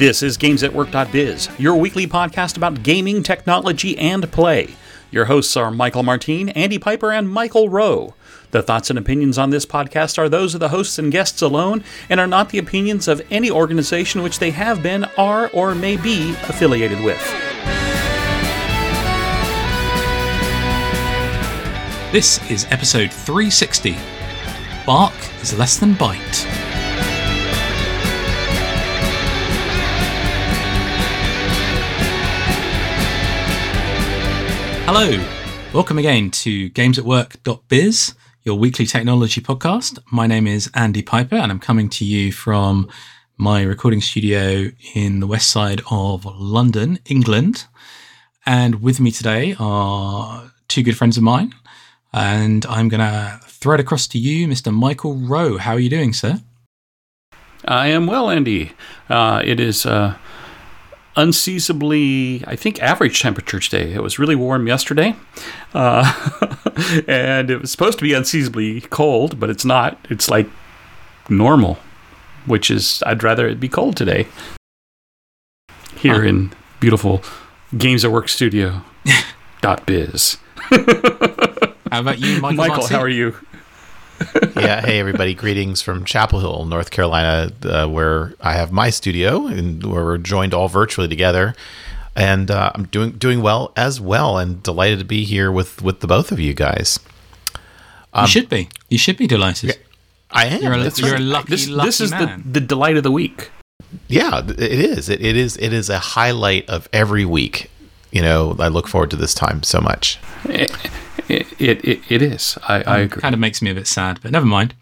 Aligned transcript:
This 0.00 0.22
is 0.22 0.38
GamesAtWork.biz, 0.38 1.50
your 1.58 1.76
weekly 1.76 2.06
podcast 2.06 2.56
about 2.56 2.82
gaming, 2.82 3.22
technology, 3.22 3.98
and 3.98 4.32
play. 4.32 4.74
Your 5.10 5.26
hosts 5.26 5.58
are 5.58 5.70
Michael 5.70 6.02
Martin, 6.02 6.48
Andy 6.48 6.78
Piper, 6.78 7.12
and 7.12 7.28
Michael 7.28 7.68
Rowe. 7.68 8.14
The 8.50 8.62
thoughts 8.62 8.88
and 8.88 8.98
opinions 8.98 9.36
on 9.36 9.50
this 9.50 9.66
podcast 9.66 10.16
are 10.16 10.30
those 10.30 10.54
of 10.54 10.60
the 10.60 10.70
hosts 10.70 10.98
and 10.98 11.12
guests 11.12 11.42
alone 11.42 11.84
and 12.08 12.18
are 12.18 12.26
not 12.26 12.48
the 12.48 12.56
opinions 12.56 13.08
of 13.08 13.20
any 13.30 13.50
organization 13.50 14.22
which 14.22 14.38
they 14.38 14.52
have 14.52 14.82
been, 14.82 15.04
are, 15.18 15.50
or 15.52 15.74
may 15.74 15.98
be 15.98 16.30
affiliated 16.48 17.04
with. 17.04 17.20
This 22.10 22.40
is 22.50 22.64
episode 22.70 23.12
360. 23.12 23.98
Bark 24.86 25.12
is 25.42 25.58
less 25.58 25.76
than 25.76 25.92
bite. 25.92 26.69
Hello, 34.92 35.24
welcome 35.72 35.98
again 35.98 36.32
to 36.32 36.68
gamesatwork.biz, 36.70 38.14
your 38.42 38.58
weekly 38.58 38.86
technology 38.86 39.40
podcast. 39.40 40.00
My 40.10 40.26
name 40.26 40.48
is 40.48 40.68
Andy 40.74 41.00
Piper, 41.00 41.36
and 41.36 41.52
I'm 41.52 41.60
coming 41.60 41.88
to 41.90 42.04
you 42.04 42.32
from 42.32 42.88
my 43.36 43.62
recording 43.62 44.00
studio 44.00 44.72
in 44.96 45.20
the 45.20 45.28
west 45.28 45.48
side 45.48 45.80
of 45.92 46.24
London, 46.24 46.98
England. 47.06 47.66
And 48.44 48.82
with 48.82 48.98
me 48.98 49.12
today 49.12 49.54
are 49.60 50.50
two 50.66 50.82
good 50.82 50.96
friends 50.96 51.16
of 51.16 51.22
mine, 51.22 51.54
and 52.12 52.66
I'm 52.66 52.88
going 52.88 52.98
to 52.98 53.40
it 53.74 53.80
across 53.80 54.08
to 54.08 54.18
you, 54.18 54.48
Mr. 54.48 54.74
Michael 54.74 55.14
Rowe. 55.14 55.58
How 55.58 55.74
are 55.74 55.78
you 55.78 55.88
doing, 55.88 56.12
sir? 56.12 56.40
I 57.64 57.86
am 57.86 58.08
well, 58.08 58.28
Andy. 58.28 58.72
Uh, 59.08 59.40
it 59.44 59.60
is 59.60 59.86
uh, 59.86 60.16
unseasonably, 61.16 62.44
I 62.46 62.56
think, 62.56 62.80
average 62.82 63.20
temperature 63.20 63.60
today. 63.60 63.92
It 63.92 64.02
was 64.02 64.18
really 64.18 64.36
warm 64.36 64.66
yesterday, 64.66 65.14
uh, 65.74 66.12
and 67.08 67.50
it 67.50 67.60
was 67.60 67.70
supposed 67.70 67.98
to 67.98 68.02
be 68.02 68.12
unseasonably 68.14 68.82
cold, 68.82 69.38
but 69.40 69.50
it's 69.50 69.64
not. 69.64 69.98
It's 70.08 70.28
like 70.30 70.48
normal, 71.28 71.78
which 72.46 72.70
is 72.70 73.02
I'd 73.06 73.22
rather 73.22 73.48
it 73.48 73.60
be 73.60 73.68
cold 73.68 73.96
today. 73.96 74.26
Here 75.96 76.24
in 76.24 76.52
beautiful 76.80 77.22
Games 77.76 78.04
at 78.04 78.10
Work 78.10 78.28
Studio 78.28 78.82
dot 79.60 79.84
biz. 79.86 80.38
How 81.90 82.00
about 82.00 82.18
you, 82.18 82.40
Michael? 82.40 82.56
Michael, 82.56 82.76
Martin? 82.76 82.96
how 82.96 83.02
are 83.02 83.08
you? 83.08 83.34
yeah, 84.56 84.80
hey 84.84 84.98
everybody! 85.00 85.34
Greetings 85.34 85.80
from 85.80 86.04
Chapel 86.04 86.40
Hill, 86.40 86.66
North 86.66 86.90
Carolina, 86.90 87.52
uh, 87.64 87.86
where 87.86 88.34
I 88.40 88.52
have 88.52 88.70
my 88.70 88.90
studio 88.90 89.46
and 89.46 89.82
where 89.84 90.04
we're 90.04 90.18
joined 90.18 90.52
all 90.52 90.68
virtually 90.68 91.08
together. 91.08 91.54
And 92.14 92.50
uh, 92.50 92.72
I'm 92.74 92.84
doing 92.86 93.12
doing 93.12 93.40
well 93.40 93.72
as 93.76 94.00
well, 94.00 94.36
and 94.36 94.62
delighted 94.62 94.98
to 94.98 95.04
be 95.04 95.24
here 95.24 95.50
with 95.50 95.80
with 95.80 96.00
the 96.00 96.06
both 96.06 96.32
of 96.32 96.38
you 96.38 96.52
guys. 96.54 96.98
you 98.14 98.26
should 98.26 98.48
be. 98.48 98.68
You 98.90 98.98
should 98.98 99.16
be 99.16 99.26
delighted. 99.26 99.78
I 100.30 100.46
am. 100.46 100.62
You're 100.62 100.72
a, 100.74 100.82
That's 100.82 101.00
you're 101.00 101.12
right. 101.12 101.20
a 101.20 101.24
lucky, 101.24 101.50
This 101.50 101.68
lucky 101.68 101.88
this 101.88 102.00
is 102.00 102.10
man. 102.10 102.42
the 102.44 102.60
the 102.60 102.66
delight 102.66 102.96
of 102.96 103.02
the 103.04 103.10
week. 103.12 103.50
yeah, 104.08 104.40
it 104.46 104.60
is. 104.60 105.08
It, 105.08 105.22
it 105.24 105.36
is. 105.36 105.56
It 105.56 105.72
is 105.72 105.88
a 105.88 105.98
highlight 105.98 106.68
of 106.68 106.88
every 106.92 107.24
week. 107.24 107.70
You 108.12 108.22
know, 108.22 108.54
I 108.58 108.68
look 108.68 108.86
forward 108.86 109.10
to 109.12 109.16
this 109.16 109.32
time 109.34 109.62
so 109.62 109.80
much. 109.80 110.18
It 111.30 111.46
it, 111.60 111.84
it, 111.84 112.00
it 112.08 112.22
is. 112.22 112.58
I, 112.68 112.82
I 112.82 112.96
um, 112.96 113.00
agree. 113.02 113.20
Kind 113.22 113.34
of 113.34 113.38
makes 113.40 113.62
me 113.62 113.70
a 113.70 113.74
bit 113.74 113.86
sad, 113.86 114.20
but 114.22 114.30
never 114.32 114.46
mind. 114.46 114.74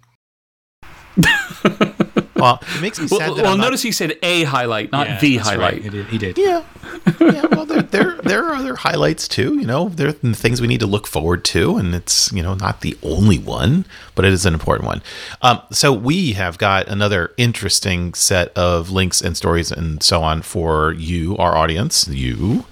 Well, 2.37 2.61
it 2.77 2.81
makes 2.81 3.01
me 3.01 3.09
sad 3.09 3.19
Well, 3.19 3.35
that 3.35 3.43
well 3.43 3.53
I'm 3.53 3.59
not- 3.59 3.65
notice 3.65 3.83
he 3.83 3.91
said 3.93 4.17
a 4.23 4.45
highlight, 4.45 4.93
not 4.93 5.09
Yeah, 5.09 5.19
the 5.21 5.37
highlight. 5.39 5.73
right. 5.75 5.83
He 5.83 5.91
did. 5.91 6.07
He 6.07 6.19
did. 6.19 6.39
Yeah. 6.39 6.63
yeah, 7.21 7.47
well, 7.51 7.67
there, 7.67 7.83
there, 7.83 8.17
there 8.23 8.45
are 8.45 8.55
other 8.55 8.77
highlights 8.77 9.29
too. 9.29 9.59
You 9.59 9.67
know, 9.67 9.89
there 9.89 10.09
are 10.09 10.13
things 10.13 10.61
we 10.61 10.67
need 10.67 10.81
to 10.81 10.87
look 10.87 11.07
forward 11.07 11.45
to, 11.47 11.77
and 11.77 11.95
it's 11.95 12.33
you 12.33 12.43
know 12.43 12.55
not 12.55 12.81
the 12.81 12.97
only 13.03 13.39
one, 13.39 13.85
but 14.15 14.25
it 14.25 14.33
is 14.33 14.47
an 14.47 14.55
important 14.55 14.87
one. 14.87 15.03
Um, 15.43 15.61
so 15.71 15.93
we 15.93 16.33
have 16.33 16.59
got 16.59 16.89
another 16.89 17.33
interesting 17.37 18.15
set 18.15 18.57
of 18.57 18.91
links 18.91 19.21
and 19.21 19.37
stories 19.37 19.71
and 19.71 20.03
so 20.03 20.23
on 20.23 20.43
for 20.43 20.93
you, 20.93 21.37
our 21.37 21.57
audience, 21.57 22.09
you. 22.09 22.65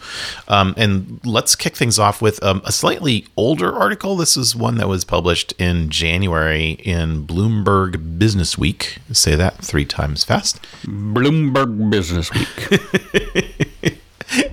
Um, 0.48 0.75
and 0.76 1.20
let's 1.25 1.54
kick 1.54 1.76
things 1.76 1.98
off 1.98 2.20
with 2.20 2.43
um, 2.43 2.62
a 2.64 2.72
slightly 2.72 3.26
older 3.37 3.72
article. 3.72 4.16
This 4.16 4.37
is 4.37 4.54
one 4.56 4.76
that 4.76 4.88
was 4.88 5.04
published 5.04 5.53
in 5.58 5.91
January 5.91 6.72
in 6.84 7.26
Bloomberg 7.26 8.19
Business 8.19 8.58
Week. 8.58 8.98
Say 9.12 9.34
that 9.37 9.58
three 9.58 9.84
times 9.84 10.25
fast. 10.25 10.60
Bloomberg 10.84 11.91
Business 11.91 12.32
Week. 12.32 13.66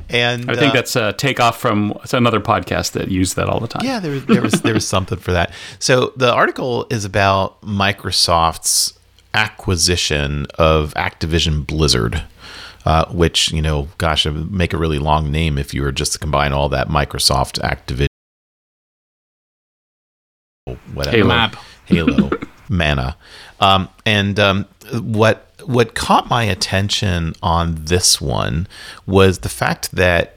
And 0.09 0.49
I 0.49 0.55
think 0.55 0.71
uh, 0.71 0.73
that's 0.73 0.95
a 0.95 1.13
takeoff 1.13 1.59
from 1.59 1.93
it's 2.03 2.13
another 2.13 2.39
podcast 2.39 2.91
that 2.91 3.09
used 3.09 3.35
that 3.35 3.49
all 3.49 3.59
the 3.59 3.67
time. 3.67 3.83
Yeah, 3.83 3.99
there, 3.99 4.19
there 4.19 4.41
was 4.41 4.61
there 4.61 4.73
was 4.73 4.87
something 4.87 5.17
for 5.17 5.31
that. 5.31 5.51
So 5.79 6.13
the 6.15 6.31
article 6.31 6.85
is 6.89 7.03
about 7.03 7.59
Microsoft's 7.61 8.93
acquisition 9.33 10.45
of 10.59 10.93
Activision 10.93 11.65
Blizzard, 11.65 12.23
uh, 12.85 13.05
which 13.11 13.51
you 13.51 13.61
know, 13.61 13.87
gosh, 13.97 14.25
it 14.25 14.31
would 14.31 14.51
make 14.51 14.73
a 14.73 14.77
really 14.77 14.99
long 14.99 15.31
name 15.31 15.57
if 15.57 15.73
you 15.73 15.81
were 15.81 15.91
just 15.91 16.13
to 16.13 16.19
combine 16.19 16.53
all 16.53 16.69
that 16.69 16.89
Microsoft 16.89 17.59
Activision, 17.61 18.07
whatever, 20.93 21.17
Halo. 21.17 21.27
Mab. 21.27 21.57
Halo, 21.85 22.29
Mana, 22.69 23.17
um, 23.63 23.89
and 24.05 24.39
um, 24.39 24.65
what 24.93 25.49
what 25.65 25.95
caught 25.95 26.27
my 26.29 26.43
attention 26.43 27.33
on 27.41 27.85
this 27.85 28.19
one 28.19 28.67
was 29.05 29.39
the 29.39 29.49
fact 29.49 29.91
that 29.91 30.35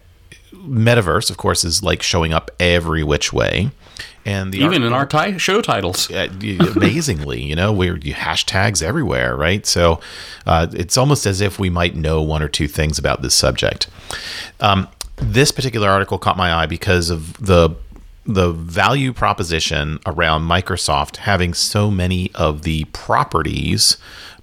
metaverse, 0.52 1.30
of 1.30 1.36
course, 1.36 1.64
is 1.64 1.82
like 1.82 2.02
showing 2.02 2.32
up 2.32 2.50
every 2.60 3.02
which 3.02 3.32
way, 3.32 3.70
and 4.24 4.52
the 4.52 4.58
Even 4.58 4.82
art- 4.92 5.10
in 5.12 5.20
our 5.22 5.32
ti- 5.32 5.38
show 5.38 5.60
titles. 5.60 6.10
uh, 6.10 6.28
amazingly, 6.76 7.42
you 7.42 7.56
know, 7.56 7.72
we're 7.72 7.96
you 7.98 8.14
hashtags 8.14 8.82
everywhere, 8.82 9.36
right? 9.36 9.66
So 9.66 10.00
uh, 10.46 10.68
it's 10.72 10.96
almost 10.96 11.26
as 11.26 11.40
if 11.40 11.58
we 11.58 11.70
might 11.70 11.96
know 11.96 12.22
one 12.22 12.42
or 12.42 12.48
two 12.48 12.68
things 12.68 12.98
about 12.98 13.22
this 13.22 13.34
subject. 13.34 13.88
Um, 14.60 14.88
this 15.16 15.50
particular 15.50 15.88
article 15.88 16.18
caught 16.18 16.36
my 16.36 16.52
eye 16.52 16.66
because 16.66 17.10
of 17.10 17.32
the 17.44 17.70
the 18.26 18.52
value 18.52 19.12
proposition 19.12 20.00
around 20.06 20.42
Microsoft 20.42 21.16
having 21.18 21.54
so 21.54 21.90
many 21.90 22.30
of 22.34 22.62
the 22.62 22.84
properties, 22.86 23.96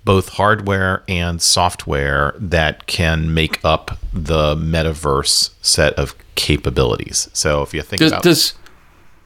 both 0.06 0.30
hardware 0.30 1.04
and 1.08 1.42
software, 1.42 2.34
that 2.38 2.88
can 2.88 3.34
make 3.34 3.64
up 3.64 3.98
the 4.14 4.56
metaverse 4.56 5.52
set 5.62 5.94
of 5.96 6.16
capabilities. 6.36 7.30
So 7.34 7.62
if 7.62 7.74
you 7.74 7.82
think 7.82 8.00
Does, 8.00 8.12
about 8.12 8.24
does 8.24 8.54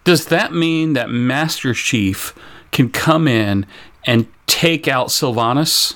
does 0.03 0.25
that 0.28 0.53
mean 0.53 0.94
that 0.94 1.09
Master 1.09 1.73
Chief 1.73 2.34
can 2.72 2.90
come 2.90 3.28
in 3.28 3.66
and 4.06 4.28
take 4.47 4.88
out 4.88 5.07
Sylvanas? 5.07 5.96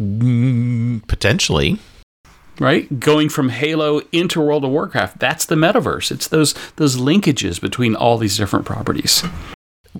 Mm, 0.00 1.06
potentially, 1.06 1.78
Right, 2.60 3.00
going 3.00 3.30
from 3.30 3.48
Halo 3.48 4.02
into 4.12 4.38
World 4.38 4.64
of 4.66 4.70
Warcraft. 4.70 5.18
That's 5.18 5.46
the 5.46 5.54
metaverse. 5.54 6.12
It's 6.12 6.28
those 6.28 6.54
those 6.76 6.96
linkages 6.96 7.58
between 7.58 7.96
all 7.96 8.18
these 8.18 8.36
different 8.36 8.66
properties. 8.66 9.24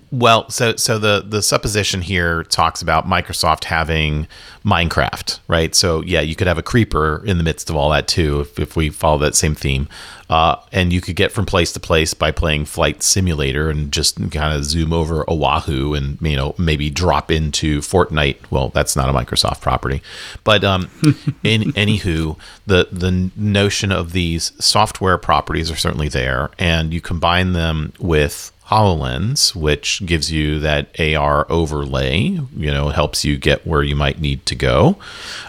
Well, 0.09 0.49
so 0.49 0.75
so 0.77 0.97
the 0.97 1.23
the 1.25 1.41
supposition 1.41 2.01
here 2.01 2.43
talks 2.43 2.81
about 2.81 3.07
Microsoft 3.07 3.65
having 3.65 4.25
Minecraft, 4.65 5.39
right? 5.49 5.75
So 5.75 6.01
yeah, 6.01 6.21
you 6.21 6.33
could 6.35 6.47
have 6.47 6.57
a 6.57 6.63
creeper 6.63 7.21
in 7.25 7.37
the 7.37 7.43
midst 7.43 7.69
of 7.69 7.75
all 7.75 7.89
that 7.89 8.07
too, 8.07 8.41
if, 8.41 8.57
if 8.57 8.75
we 8.77 8.89
follow 8.89 9.17
that 9.19 9.35
same 9.35 9.53
theme. 9.55 9.89
Uh, 10.29 10.55
and 10.71 10.93
you 10.93 11.01
could 11.01 11.17
get 11.17 11.29
from 11.29 11.45
place 11.45 11.73
to 11.73 11.79
place 11.79 12.13
by 12.13 12.31
playing 12.31 12.63
Flight 12.63 13.03
Simulator 13.03 13.69
and 13.69 13.91
just 13.91 14.15
kind 14.31 14.55
of 14.55 14.63
zoom 14.63 14.93
over 14.93 15.29
Oahu 15.29 15.93
and 15.93 16.17
you 16.21 16.37
know 16.37 16.55
maybe 16.57 16.89
drop 16.89 17.29
into 17.29 17.79
Fortnite. 17.79 18.37
Well, 18.49 18.69
that's 18.69 18.95
not 18.95 19.09
a 19.09 19.13
Microsoft 19.13 19.59
property, 19.59 20.01
but 20.45 20.63
um, 20.63 20.89
in 21.43 21.73
anywho, 21.73 22.37
the 22.65 22.87
the 22.93 23.29
notion 23.35 23.91
of 23.91 24.13
these 24.13 24.53
software 24.63 25.17
properties 25.17 25.69
are 25.69 25.75
certainly 25.75 26.07
there, 26.07 26.49
and 26.57 26.93
you 26.93 27.01
combine 27.01 27.51
them 27.51 27.91
with 27.99 28.50
HoloLens, 28.67 29.53
which 29.55 30.05
gives 30.05 30.31
you 30.31 30.59
that 30.59 30.97
AR 30.99 31.45
overlay, 31.51 32.39
you 32.55 32.71
know, 32.71 32.89
helps 32.89 33.25
you 33.25 33.37
get 33.37 33.67
where 33.67 33.83
you 33.83 33.95
might 33.95 34.21
need 34.21 34.45
to 34.45 34.55
go. 34.55 34.97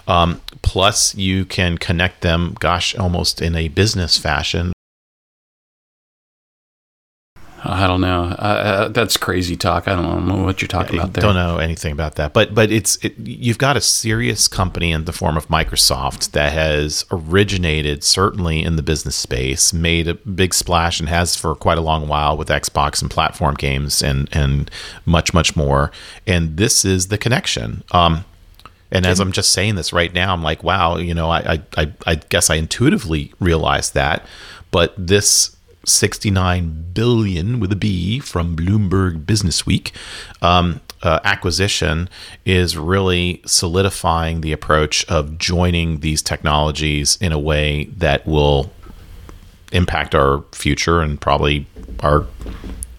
Um, 0.08 0.40
plus, 0.62 1.14
you 1.14 1.44
can 1.44 1.78
connect 1.78 2.22
them, 2.22 2.56
gosh, 2.58 2.96
almost 2.96 3.40
in 3.40 3.54
a 3.54 3.68
business 3.68 4.18
fashion. 4.18 4.72
I 7.64 7.86
don't 7.86 8.00
know. 8.00 8.24
Uh, 8.24 8.88
that's 8.88 9.16
crazy 9.16 9.56
talk. 9.56 9.86
I 9.86 9.94
don't 9.94 10.26
know 10.26 10.42
what 10.42 10.60
you're 10.60 10.68
talking 10.68 10.98
I 10.98 11.04
about 11.04 11.14
there. 11.14 11.24
I 11.24 11.26
don't 11.26 11.36
know 11.36 11.58
anything 11.58 11.92
about 11.92 12.16
that, 12.16 12.32
but 12.32 12.54
but 12.54 12.70
it's 12.72 12.96
it, 13.04 13.16
you've 13.18 13.58
got 13.58 13.76
a 13.76 13.80
serious 13.80 14.48
company 14.48 14.90
in 14.90 15.04
the 15.04 15.12
form 15.12 15.36
of 15.36 15.48
Microsoft 15.48 16.32
that 16.32 16.52
has 16.52 17.04
originated 17.10 18.02
certainly 18.02 18.62
in 18.62 18.76
the 18.76 18.82
business 18.82 19.16
space, 19.16 19.72
made 19.72 20.08
a 20.08 20.14
big 20.14 20.54
splash, 20.54 20.98
and 20.98 21.08
has 21.08 21.36
for 21.36 21.54
quite 21.54 21.78
a 21.78 21.82
long 21.82 22.08
while 22.08 22.36
with 22.36 22.48
Xbox 22.48 23.00
and 23.00 23.10
platform 23.10 23.54
games 23.54 24.02
and 24.02 24.28
and 24.32 24.70
much 25.06 25.32
much 25.32 25.54
more. 25.54 25.92
And 26.26 26.56
this 26.56 26.84
is 26.84 27.08
the 27.08 27.18
connection. 27.18 27.84
Um, 27.92 28.24
And 28.94 29.06
as 29.06 29.20
I'm 29.20 29.32
just 29.32 29.52
saying 29.52 29.76
this 29.76 29.90
right 29.90 30.12
now, 30.12 30.34
I'm 30.34 30.42
like, 30.42 30.62
wow, 30.62 30.98
you 30.98 31.14
know, 31.14 31.30
I, 31.30 31.62
I, 31.78 31.92
I 32.06 32.14
guess 32.16 32.50
I 32.50 32.56
intuitively 32.56 33.32
realized 33.40 33.94
that, 33.94 34.26
but 34.70 34.92
this 34.98 35.56
69 35.84 36.92
billion 36.92 37.60
with 37.60 37.72
a 37.72 37.76
B 37.76 38.18
from 38.20 38.56
Bloomberg 38.56 39.26
Business 39.26 39.66
Week 39.66 39.92
um, 40.40 40.80
uh, 41.02 41.20
acquisition 41.24 42.08
is 42.44 42.76
really 42.76 43.42
solidifying 43.44 44.40
the 44.40 44.52
approach 44.52 45.04
of 45.06 45.38
joining 45.38 46.00
these 46.00 46.22
technologies 46.22 47.18
in 47.20 47.32
a 47.32 47.38
way 47.38 47.84
that 47.96 48.26
will 48.26 48.70
impact 49.72 50.14
our 50.14 50.44
future 50.52 51.00
and 51.00 51.20
probably 51.20 51.66
our 52.00 52.26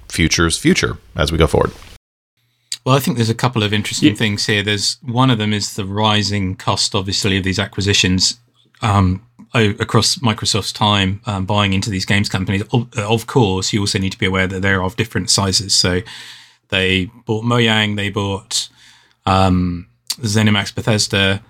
future's 0.10 0.58
future 0.58 0.98
as 1.16 1.32
we 1.32 1.38
go 1.38 1.48
forward. 1.48 1.72
Well, 2.86 2.96
I 2.96 3.00
think 3.00 3.16
there's 3.18 3.30
a 3.30 3.36
couple 3.36 3.64
of 3.64 3.72
interesting 3.72 4.10
yeah. 4.10 4.16
things 4.16 4.46
here. 4.46 4.62
There's 4.62 4.98
one 5.02 5.30
of 5.30 5.38
them 5.38 5.54
is 5.54 5.76
the 5.76 5.86
rising 5.86 6.56
cost, 6.56 6.94
obviously, 6.94 7.38
of 7.38 7.44
these 7.46 7.60
acquisitions 7.60 8.40
um, 8.82 9.26
across 9.54 10.18
Microsoft's 10.18 10.74
time 10.74 11.22
um, 11.26 11.46
buying 11.46 11.74
into 11.74 11.90
these 11.90 12.06
games 12.06 12.30
companies. 12.30 12.64
Of, 12.72 12.94
of, 12.98 13.28
course, 13.28 13.72
you 13.72 13.80
also 13.82 14.00
need 14.00 14.12
to 14.12 14.18
be 14.18 14.26
aware 14.26 14.48
that 14.48 14.62
they're 14.62 14.84
of 14.84 14.96
different 14.96 15.30
sizes. 15.30 15.76
So 15.76 16.02
they 16.70 17.06
bought 17.26 17.46
Mojang, 17.46 17.96
they 17.96 18.10
bought 18.10 18.70
um, 19.26 19.88
ZeniMax 20.20 20.74
Bethesda, 20.74 21.44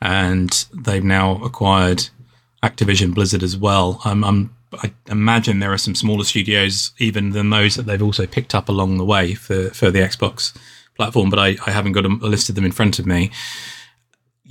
and 0.00 0.64
they've 0.72 1.04
now 1.04 1.42
acquired 1.44 2.08
Activision 2.62 3.14
Blizzard 3.14 3.42
as 3.42 3.56
well. 3.56 4.00
Um, 4.04 4.24
I'm 4.24 4.56
I 4.72 4.92
imagine 5.08 5.58
there 5.58 5.72
are 5.72 5.78
some 5.78 5.94
smaller 5.94 6.24
studios 6.24 6.92
even 6.98 7.30
than 7.30 7.50
those 7.50 7.74
that 7.74 7.86
they've 7.86 8.02
also 8.02 8.26
picked 8.26 8.54
up 8.54 8.68
along 8.68 8.98
the 8.98 9.04
way 9.04 9.34
for, 9.34 9.70
for 9.70 9.90
the 9.90 10.00
Xbox 10.00 10.56
platform, 10.96 11.30
but 11.30 11.38
I, 11.38 11.56
I 11.66 11.70
haven't 11.72 11.92
got 11.92 12.04
a 12.04 12.08
list 12.08 12.48
of 12.48 12.54
them 12.54 12.64
in 12.64 12.72
front 12.72 12.98
of 12.98 13.06
me. 13.06 13.30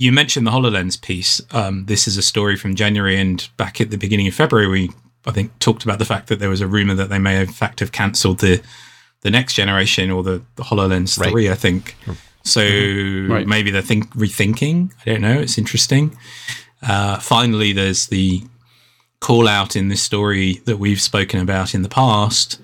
You 0.00 0.12
mentioned 0.12 0.46
the 0.46 0.50
HoloLens 0.50 0.98
piece. 0.98 1.42
Um, 1.50 1.84
this 1.84 2.08
is 2.08 2.16
a 2.16 2.22
story 2.22 2.56
from 2.56 2.74
January 2.74 3.20
and 3.20 3.46
back 3.58 3.82
at 3.82 3.90
the 3.90 3.98
beginning 3.98 4.26
of 4.28 4.34
February, 4.34 4.66
we 4.66 4.90
I 5.26 5.30
think 5.30 5.58
talked 5.58 5.84
about 5.84 5.98
the 5.98 6.06
fact 6.06 6.28
that 6.28 6.38
there 6.38 6.48
was 6.48 6.62
a 6.62 6.66
rumor 6.66 6.94
that 6.94 7.10
they 7.10 7.18
may 7.18 7.38
in 7.38 7.48
fact 7.48 7.80
have 7.80 7.92
cancelled 7.92 8.38
the 8.38 8.62
the 9.20 9.30
next 9.30 9.52
generation 9.52 10.10
or 10.10 10.22
the, 10.22 10.42
the 10.56 10.62
HoloLens 10.62 11.20
right. 11.20 11.30
3, 11.30 11.50
I 11.50 11.54
think. 11.54 11.96
So 12.44 12.62
mm-hmm. 12.62 13.30
right. 13.30 13.46
maybe 13.46 13.70
they're 13.70 13.82
think, 13.82 14.08
rethinking. 14.14 14.90
I 15.02 15.10
don't 15.10 15.20
know. 15.20 15.38
It's 15.38 15.58
interesting. 15.58 16.16
Uh, 16.82 17.18
finally, 17.18 17.74
there's 17.74 18.06
the 18.06 18.42
call 19.20 19.46
out 19.46 19.76
in 19.76 19.88
this 19.88 20.02
story 20.02 20.62
that 20.64 20.78
we've 20.78 21.02
spoken 21.02 21.40
about 21.40 21.74
in 21.74 21.82
the 21.82 21.90
past 21.90 22.58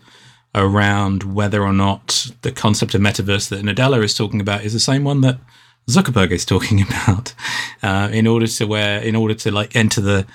around 0.54 1.34
whether 1.34 1.62
or 1.62 1.74
not 1.74 2.32
the 2.40 2.50
concept 2.52 2.94
of 2.94 3.02
metaverse 3.02 3.50
that 3.50 3.62
Nadella 3.62 4.02
is 4.02 4.14
talking 4.14 4.40
about 4.40 4.64
is 4.64 4.72
the 4.72 4.80
same 4.80 5.04
one 5.04 5.20
that 5.20 5.38
Zuckerberg 5.88 6.30
is 6.30 6.44
talking 6.44 6.82
about. 6.88 7.34
Uh, 7.82 8.08
in 8.12 8.26
order 8.26 8.46
to 8.46 8.66
where, 8.66 9.00
in 9.00 9.16
order 9.16 9.34
to 9.34 9.50
like 9.50 9.76
enter 9.76 10.00
the 10.00 10.26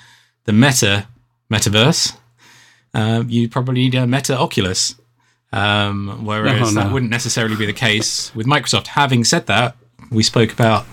the 0.44 0.52
meta 0.52 1.06
metaverse, 1.50 2.16
uh, 2.94 3.24
you 3.26 3.48
probably 3.48 3.74
need 3.74 3.94
a 3.94 4.06
Meta 4.06 4.36
Oculus. 4.36 4.94
Um, 5.52 6.24
whereas 6.24 6.74
no. 6.74 6.82
that 6.82 6.92
wouldn't 6.92 7.10
necessarily 7.10 7.56
be 7.56 7.66
the 7.66 7.74
case 7.74 8.34
with 8.34 8.46
Microsoft. 8.46 8.88
Having 8.88 9.24
said 9.24 9.46
that, 9.48 9.76
we 10.10 10.22
spoke 10.22 10.50
about 10.50 10.86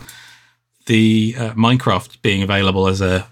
the 0.85 1.33
uh, 1.37 1.51
Minecraft 1.51 2.21
being 2.21 2.43
available 2.43 2.87
as 2.87 2.99
a 2.99 3.27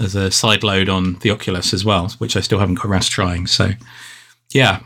as 0.00 0.14
a 0.14 0.30
side 0.30 0.62
load 0.62 0.88
on 0.88 1.14
the 1.20 1.30
Oculus 1.30 1.72
as 1.72 1.84
well, 1.84 2.08
which 2.18 2.36
I 2.36 2.40
still 2.40 2.58
haven't 2.58 2.74
got 2.74 2.86
around 2.86 3.02
to 3.02 3.10
trying. 3.10 3.46
So, 3.46 3.70
yeah, 4.50 4.80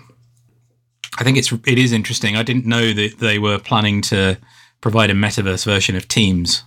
I 1.19 1.25
think 1.25 1.37
it's 1.37 1.53
it 1.53 1.79
is 1.79 1.93
interesting. 1.93 2.37
I 2.37 2.43
didn't 2.43 2.67
know 2.67 2.93
that 2.93 3.19
they 3.19 3.39
were 3.39 3.59
planning 3.59 4.03
to 4.03 4.37
provide 4.81 5.11
a 5.11 5.15
metaverse 5.15 5.65
version 5.65 5.97
of 5.97 6.09
Teams, 6.09 6.63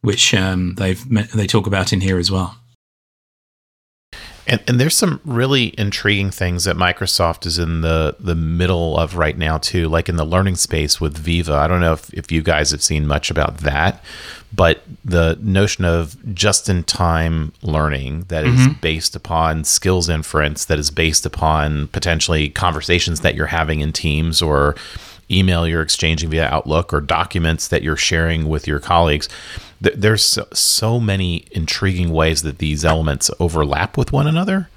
which 0.00 0.34
um, 0.34 0.74
they've 0.74 1.02
they 1.32 1.46
talk 1.46 1.66
about 1.66 1.92
in 1.92 2.00
here 2.00 2.18
as 2.18 2.30
well. 2.30 2.56
And, 4.48 4.62
and 4.68 4.78
there's 4.78 4.96
some 4.96 5.20
really 5.24 5.74
intriguing 5.76 6.30
things 6.30 6.64
that 6.64 6.76
Microsoft 6.76 7.46
is 7.46 7.58
in 7.58 7.80
the, 7.80 8.14
the 8.20 8.36
middle 8.36 8.96
of 8.96 9.16
right 9.16 9.36
now 9.36 9.58
too, 9.58 9.88
like 9.88 10.08
in 10.08 10.14
the 10.14 10.24
learning 10.24 10.54
space 10.54 11.00
with 11.00 11.18
Viva. 11.18 11.54
I 11.54 11.66
don't 11.66 11.80
know 11.80 11.94
if, 11.94 12.14
if 12.14 12.30
you 12.30 12.42
guys 12.42 12.70
have 12.70 12.80
seen 12.80 13.08
much 13.08 13.28
about 13.28 13.58
that, 13.58 14.04
but 14.54 14.84
the 15.04 15.36
notion 15.42 15.84
of 15.84 16.16
just-in-time 16.32 17.54
learning 17.62 18.26
that 18.28 18.44
is 18.44 18.60
mm-hmm. 18.60 18.80
based 18.80 19.16
upon 19.16 19.64
skills 19.64 20.08
inference, 20.08 20.66
that 20.66 20.78
is 20.78 20.92
based 20.92 21.26
upon 21.26 21.88
potentially 21.88 22.48
conversations 22.48 23.22
that 23.22 23.34
you're 23.34 23.46
having 23.46 23.80
in 23.80 23.92
teams 23.92 24.40
or 24.40 24.76
email 25.30 25.66
you're 25.66 25.82
exchanging 25.82 26.30
via 26.30 26.46
Outlook 26.46 26.92
or 26.94 27.00
documents 27.00 27.68
that 27.68 27.82
you're 27.82 27.96
sharing 27.96 28.48
with 28.48 28.66
your 28.66 28.78
colleagues 28.78 29.28
there's 29.80 30.24
so, 30.24 30.46
so, 30.52 31.00
many 31.00 31.46
intriguing 31.50 32.10
ways 32.10 32.42
that 32.42 32.58
these 32.58 32.84
elements 32.84 33.30
overlap 33.38 33.96
with 33.96 34.12
one 34.12 34.26
another. 34.26 34.68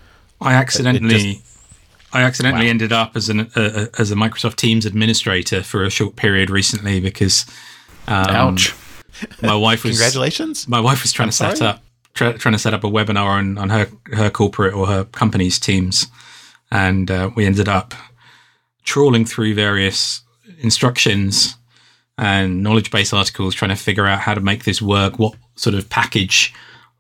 I 0.41 0.53
accidentally, 0.53 1.35
just, 1.35 2.13
I 2.13 2.21
accidentally 2.23 2.65
wow. 2.65 2.71
ended 2.71 2.91
up 2.91 3.15
as 3.15 3.29
an 3.29 3.51
uh, 3.55 3.87
as 3.97 4.11
a 4.11 4.15
Microsoft 4.15 4.55
Teams 4.55 4.85
administrator 4.85 5.63
for 5.63 5.83
a 5.83 5.89
short 5.89 6.15
period 6.15 6.49
recently 6.49 6.99
because, 6.99 7.45
um, 8.07 8.29
ouch, 8.29 8.75
my 9.41 9.55
wife 9.55 9.83
was 9.85 9.97
congratulations. 9.97 10.67
My 10.67 10.79
wife 10.79 11.03
was 11.03 11.11
trying 11.11 11.27
I'm 11.27 11.31
to 11.31 11.37
sorry. 11.37 11.55
set 11.55 11.67
up 11.67 11.83
try, 12.13 12.31
trying 12.33 12.53
to 12.53 12.59
set 12.59 12.73
up 12.73 12.83
a 12.83 12.87
webinar 12.89 13.27
on 13.27 13.57
on 13.57 13.69
her 13.69 13.87
her 14.13 14.29
corporate 14.29 14.73
or 14.73 14.87
her 14.87 15.05
company's 15.05 15.59
Teams, 15.59 16.07
and 16.71 17.09
uh, 17.09 17.29
we 17.35 17.45
ended 17.45 17.69
up 17.69 17.93
trawling 18.83 19.25
through 19.25 19.53
various 19.53 20.21
instructions 20.59 21.55
and 22.17 22.61
knowledge 22.61 22.91
base 22.91 23.13
articles 23.13 23.55
trying 23.55 23.69
to 23.69 23.75
figure 23.75 24.05
out 24.05 24.19
how 24.19 24.33
to 24.33 24.41
make 24.41 24.65
this 24.65 24.81
work, 24.81 25.19
what 25.19 25.35
sort 25.55 25.75
of 25.75 25.89
package 25.89 26.53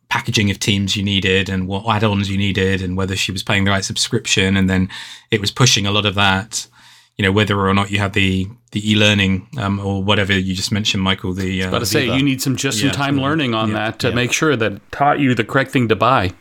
packaging 0.09 0.49
of 0.49 0.59
teams 0.59 0.95
you 0.95 1.03
needed 1.03 1.49
and 1.49 1.67
what 1.67 1.87
add-ons 1.87 2.29
you 2.29 2.37
needed 2.37 2.81
and 2.81 2.97
whether 2.97 3.15
she 3.15 3.31
was 3.31 3.43
paying 3.43 3.63
the 3.63 3.71
right 3.71 3.85
subscription 3.85 4.57
and 4.57 4.67
then 4.67 4.89
it 5.29 5.39
was 5.39 5.51
pushing 5.51 5.85
a 5.85 5.91
lot 5.91 6.03
of 6.03 6.15
that 6.15 6.67
you 7.15 7.23
know 7.23 7.31
whether 7.31 7.59
or 7.59 7.73
not 7.75 7.91
you 7.91 7.99
have 7.99 8.13
the 8.13 8.47
the 8.71 8.91
e-learning 8.91 9.47
um, 9.59 9.79
or 9.79 10.01
whatever 10.01 10.33
you 10.33 10.55
just 10.55 10.71
mentioned 10.71 11.03
michael 11.03 11.31
the 11.31 11.63
uh, 11.63 11.67
about 11.67 11.79
to 11.79 11.85
say 11.85 12.05
you 12.05 12.23
need 12.23 12.41
some 12.41 12.55
just-in-time 12.55 13.17
yeah. 13.17 13.23
learning 13.23 13.53
on 13.53 13.69
yeah. 13.69 13.75
that 13.75 13.99
to 13.99 14.09
yeah. 14.09 14.15
make 14.15 14.33
sure 14.33 14.55
that 14.55 14.81
taught 14.91 15.19
you 15.19 15.35
the 15.35 15.43
correct 15.43 15.69
thing 15.69 15.87
to 15.87 15.95
buy 15.95 16.31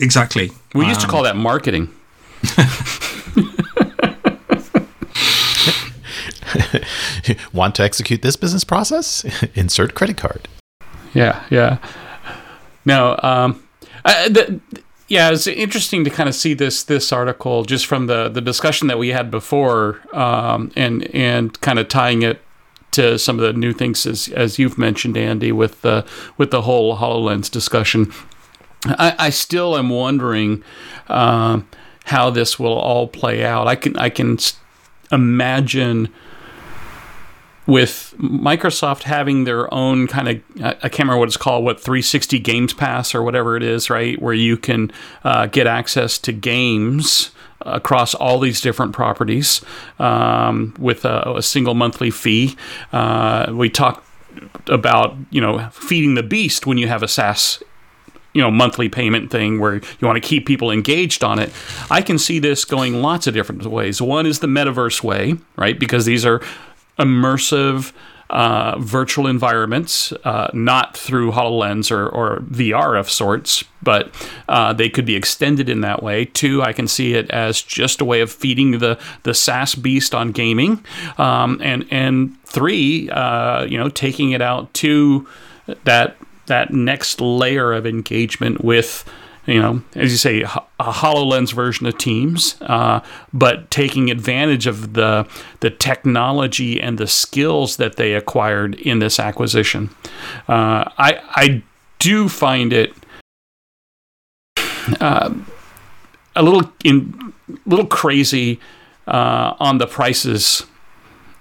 exactly 0.00 0.50
we 0.74 0.84
um, 0.84 0.88
used 0.88 1.02
to 1.02 1.06
call 1.06 1.22
that 1.22 1.36
marketing 1.36 1.92
Want 7.52 7.74
to 7.76 7.82
execute 7.82 8.22
this 8.22 8.36
business 8.36 8.64
process? 8.64 9.24
Insert 9.54 9.94
credit 9.94 10.16
card. 10.16 10.48
Yeah, 11.14 11.44
yeah. 11.50 11.78
No, 12.84 13.18
um, 13.22 13.62
I, 14.04 14.28
the, 14.28 14.60
yeah, 15.08 15.30
it's 15.30 15.46
interesting 15.46 16.04
to 16.04 16.10
kind 16.10 16.28
of 16.28 16.34
see 16.34 16.54
this 16.54 16.82
this 16.84 17.12
article 17.12 17.64
just 17.64 17.86
from 17.86 18.06
the 18.06 18.28
the 18.28 18.40
discussion 18.40 18.88
that 18.88 18.98
we 18.98 19.08
had 19.08 19.30
before, 19.30 20.00
um, 20.14 20.72
and 20.74 21.04
and 21.14 21.60
kind 21.60 21.78
of 21.78 21.88
tying 21.88 22.22
it 22.22 22.40
to 22.92 23.18
some 23.18 23.38
of 23.38 23.44
the 23.44 23.52
new 23.52 23.72
things 23.72 24.06
as 24.06 24.28
as 24.28 24.58
you've 24.58 24.78
mentioned, 24.78 25.16
Andy, 25.16 25.52
with 25.52 25.82
the 25.82 26.06
with 26.38 26.50
the 26.50 26.62
whole 26.62 26.96
Hololens 26.96 27.50
discussion. 27.50 28.12
I, 28.86 29.14
I 29.18 29.30
still 29.30 29.76
am 29.76 29.90
wondering 29.90 30.64
um, 31.08 31.68
how 32.06 32.30
this 32.30 32.58
will 32.58 32.76
all 32.76 33.06
play 33.06 33.44
out. 33.44 33.68
I 33.68 33.76
can 33.76 33.96
I 33.96 34.08
can 34.08 34.38
imagine 35.10 36.08
with 37.66 38.14
Microsoft 38.18 39.04
having 39.04 39.44
their 39.44 39.72
own 39.72 40.06
kind 40.06 40.28
of, 40.28 40.36
I 40.62 40.88
can't 40.88 41.00
remember 41.00 41.18
what 41.18 41.28
it's 41.28 41.36
called, 41.36 41.64
what 41.64 41.80
360 41.80 42.38
Games 42.40 42.72
Pass 42.72 43.14
or 43.14 43.22
whatever 43.22 43.56
it 43.56 43.62
is, 43.62 43.88
right? 43.88 44.20
Where 44.20 44.34
you 44.34 44.56
can 44.56 44.90
uh, 45.24 45.46
get 45.46 45.66
access 45.66 46.18
to 46.20 46.32
games 46.32 47.30
across 47.60 48.14
all 48.14 48.40
these 48.40 48.60
different 48.60 48.92
properties 48.92 49.64
um, 50.00 50.74
with 50.78 51.04
a, 51.04 51.36
a, 51.36 51.42
single 51.42 51.74
monthly 51.74 52.10
fee. 52.10 52.56
Uh, 52.92 53.52
we 53.54 53.70
talked 53.70 54.04
about, 54.66 55.14
you 55.30 55.40
know, 55.40 55.68
feeding 55.70 56.14
the 56.14 56.22
beast 56.24 56.66
when 56.66 56.78
you 56.78 56.88
have 56.88 57.02
a 57.02 57.08
SaaS 57.08 57.62
you 58.34 58.40
know 58.40 58.50
monthly 58.50 58.88
payment 58.88 59.30
thing 59.30 59.60
where 59.60 59.74
you 59.74 60.06
want 60.06 60.16
to 60.16 60.26
keep 60.26 60.46
people 60.46 60.70
engaged 60.70 61.22
on 61.22 61.38
it 61.38 61.52
i 61.90 62.00
can 62.00 62.18
see 62.18 62.38
this 62.38 62.64
going 62.64 63.02
lots 63.02 63.26
of 63.26 63.34
different 63.34 63.62
ways 63.66 64.00
one 64.00 64.24
is 64.24 64.38
the 64.38 64.46
metaverse 64.46 65.02
way 65.02 65.34
right 65.56 65.78
because 65.78 66.06
these 66.06 66.24
are 66.24 66.40
immersive 66.98 67.92
uh, 68.32 68.78
virtual 68.78 69.26
environments, 69.26 70.10
uh, 70.24 70.48
not 70.54 70.96
through 70.96 71.32
HoloLens 71.32 71.90
or, 71.90 72.08
or, 72.08 72.38
VR 72.38 72.98
of 72.98 73.10
sorts, 73.10 73.62
but 73.82 74.10
uh, 74.48 74.72
they 74.72 74.88
could 74.88 75.04
be 75.04 75.14
extended 75.14 75.68
in 75.68 75.82
that 75.82 76.02
way. 76.02 76.24
Two, 76.24 76.62
I 76.62 76.72
can 76.72 76.88
see 76.88 77.12
it 77.12 77.30
as 77.30 77.60
just 77.60 78.00
a 78.00 78.06
way 78.06 78.22
of 78.22 78.32
feeding 78.32 78.78
the, 78.78 78.98
the 79.24 79.34
SaaS 79.34 79.74
beast 79.74 80.14
on 80.14 80.32
gaming. 80.32 80.82
Um, 81.18 81.60
and, 81.62 81.86
and 81.90 82.42
three, 82.44 83.10
uh, 83.10 83.64
you 83.64 83.76
know, 83.76 83.90
taking 83.90 84.30
it 84.30 84.40
out 84.40 84.72
to 84.74 85.28
that, 85.84 86.16
that 86.46 86.72
next 86.72 87.20
layer 87.20 87.74
of 87.74 87.86
engagement 87.86 88.64
with 88.64 89.04
you 89.46 89.60
know, 89.60 89.82
as 89.94 90.12
you 90.12 90.18
say, 90.18 90.42
a 90.42 90.62
Hololens 90.80 91.52
version 91.52 91.86
of 91.86 91.98
Teams, 91.98 92.56
uh, 92.62 93.00
but 93.32 93.70
taking 93.70 94.10
advantage 94.10 94.66
of 94.66 94.92
the 94.94 95.26
the 95.60 95.70
technology 95.70 96.80
and 96.80 96.96
the 96.98 97.08
skills 97.08 97.76
that 97.76 97.96
they 97.96 98.14
acquired 98.14 98.76
in 98.76 99.00
this 99.00 99.18
acquisition. 99.18 99.90
Uh, 100.48 100.88
I 100.96 101.20
I 101.34 101.62
do 101.98 102.28
find 102.28 102.72
it 102.72 102.94
uh, 105.00 105.34
a 106.36 106.42
little 106.42 106.72
in 106.84 107.32
little 107.66 107.86
crazy 107.86 108.60
uh, 109.08 109.54
on 109.58 109.78
the 109.78 109.86
prices 109.86 110.64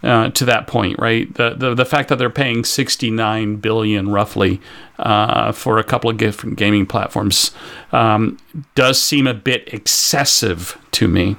uh, 0.03 0.29
to 0.31 0.45
that 0.45 0.67
point, 0.67 0.97
right? 0.99 1.33
The, 1.35 1.53
the 1.55 1.75
the 1.75 1.85
fact 1.85 2.09
that 2.09 2.17
they're 2.17 2.29
paying 2.29 2.63
69 2.63 3.57
billion 3.57 4.09
roughly 4.09 4.59
uh, 4.97 5.51
for 5.51 5.77
a 5.77 5.83
couple 5.83 6.09
of 6.09 6.17
different 6.17 6.57
gaming 6.57 6.85
platforms 6.85 7.51
um, 7.91 8.37
does 8.75 9.01
seem 9.01 9.27
a 9.27 9.33
bit 9.33 9.71
excessive 9.73 10.77
to 10.91 11.07
me. 11.07 11.35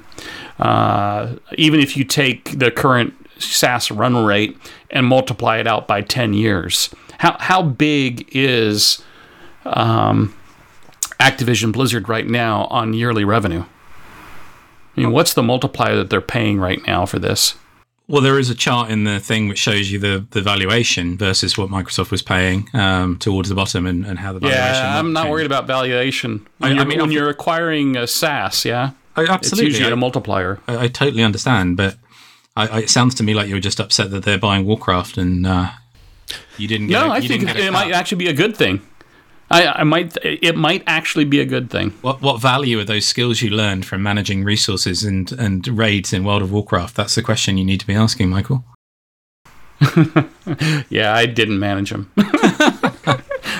Uh, 0.59 1.37
even 1.57 1.81
if 1.81 1.97
you 1.97 2.05
take 2.05 2.59
the 2.59 2.71
current 2.71 3.15
SaaS 3.39 3.91
run 3.91 4.25
rate 4.25 4.57
and 4.91 5.07
multiply 5.07 5.59
it 5.59 5.67
out 5.67 5.89
by 5.89 6.01
10 6.01 6.35
years, 6.35 6.95
how 7.19 7.37
how 7.41 7.63
big 7.63 8.29
is 8.33 9.03
um, 9.65 10.35
Activision 11.19 11.73
Blizzard 11.73 12.09
right 12.09 12.27
now 12.27 12.65
on 12.67 12.95
yearly 12.95 13.25
revenue? 13.25 13.65
I 14.97 15.01
mean, 15.01 15.11
what's 15.11 15.35
the 15.35 15.43
multiplier 15.43 15.97
that 15.97 16.11
they're 16.11 16.21
paying 16.21 16.61
right 16.61 16.85
now 16.87 17.07
for 17.07 17.19
this? 17.19 17.55
Well, 18.13 18.21
there 18.21 18.39
is 18.39 18.51
a 18.51 18.55
chart 18.55 18.91
in 18.91 19.05
the 19.05 19.19
thing 19.19 19.49
which 19.49 19.59
shows 19.59 19.91
you 19.91 19.99
the, 19.99 20.27
the 20.33 20.43
valuation 20.43 21.17
versus 21.17 21.57
what 21.57 21.71
Microsoft 21.71 22.11
was 22.11 22.21
paying 22.21 22.69
um, 22.75 23.17
towards 23.17 23.49
the 23.49 23.55
bottom 23.55 23.87
and, 23.87 24.05
and 24.05 24.19
how 24.19 24.35
the 24.35 24.41
valuation. 24.41 24.85
Yeah, 24.85 24.99
I'm 24.99 25.15
not 25.15 25.31
worried 25.31 25.47
about 25.47 25.67
valuation. 25.67 26.47
When, 26.59 26.79
I, 26.79 26.83
I 26.83 26.85
mean, 26.85 27.01
when 27.01 27.11
you're 27.11 27.31
acquiring 27.31 27.97
a 27.97 28.07
SaaS, 28.07 28.67
yeah, 28.67 28.91
I, 29.17 29.25
absolutely, 29.25 29.71
it's 29.71 29.79
usually 29.79 29.95
a 29.95 29.97
multiplier. 29.97 30.61
I, 30.69 30.85
I 30.85 30.89
totally 30.89 31.23
understand, 31.23 31.79
but 31.79 31.97
it 32.55 32.91
sounds 32.91 33.15
to 33.15 33.23
me 33.23 33.33
like 33.33 33.49
you 33.49 33.55
were 33.55 33.61
just 33.61 33.81
upset 33.81 34.11
that 34.11 34.25
they're 34.25 34.37
buying 34.37 34.67
Warcraft 34.67 35.17
and 35.17 35.47
uh, 35.47 35.71
you 36.59 36.69
didn't. 36.69 36.89
Get 36.89 37.01
no, 37.01 37.11
a, 37.11 37.15
I 37.15 37.27
think 37.27 37.49
it, 37.49 37.57
it 37.57 37.73
might 37.73 37.93
actually 37.93 38.19
be 38.19 38.29
a 38.29 38.35
good 38.35 38.55
thing. 38.55 38.83
I, 39.53 39.81
I, 39.81 39.85
might 39.85 40.17
it 40.25 40.57
might 40.57 40.83
actually 40.87 41.25
be 41.25 41.41
a 41.41 41.45
good 41.45 41.71
thing. 41.71 41.91
What 42.01 42.23
what 42.23 42.41
value 42.41 42.81
are 42.81 42.85
those 42.85 43.07
skills 43.07 43.43
you 43.43 43.51
learned 43.51 43.85
from 43.85 44.03
managing 44.03 44.45
resources 44.45 45.05
and 45.05 45.31
and 45.33 45.67
raids 45.69 46.13
in 46.13 46.25
World 46.25 46.43
of 46.43 46.51
Warcraft? 46.51 46.97
That's 46.97 47.15
the 47.15 47.23
question 47.23 47.59
you 47.59 47.65
need 47.65 47.81
to 47.81 47.87
be 47.87 47.95
asking, 47.95 48.31
Michael. 48.31 48.65
yeah, 50.89 51.13
I 51.15 51.27
didn't 51.27 51.59
manage 51.59 51.91
them. 51.91 52.11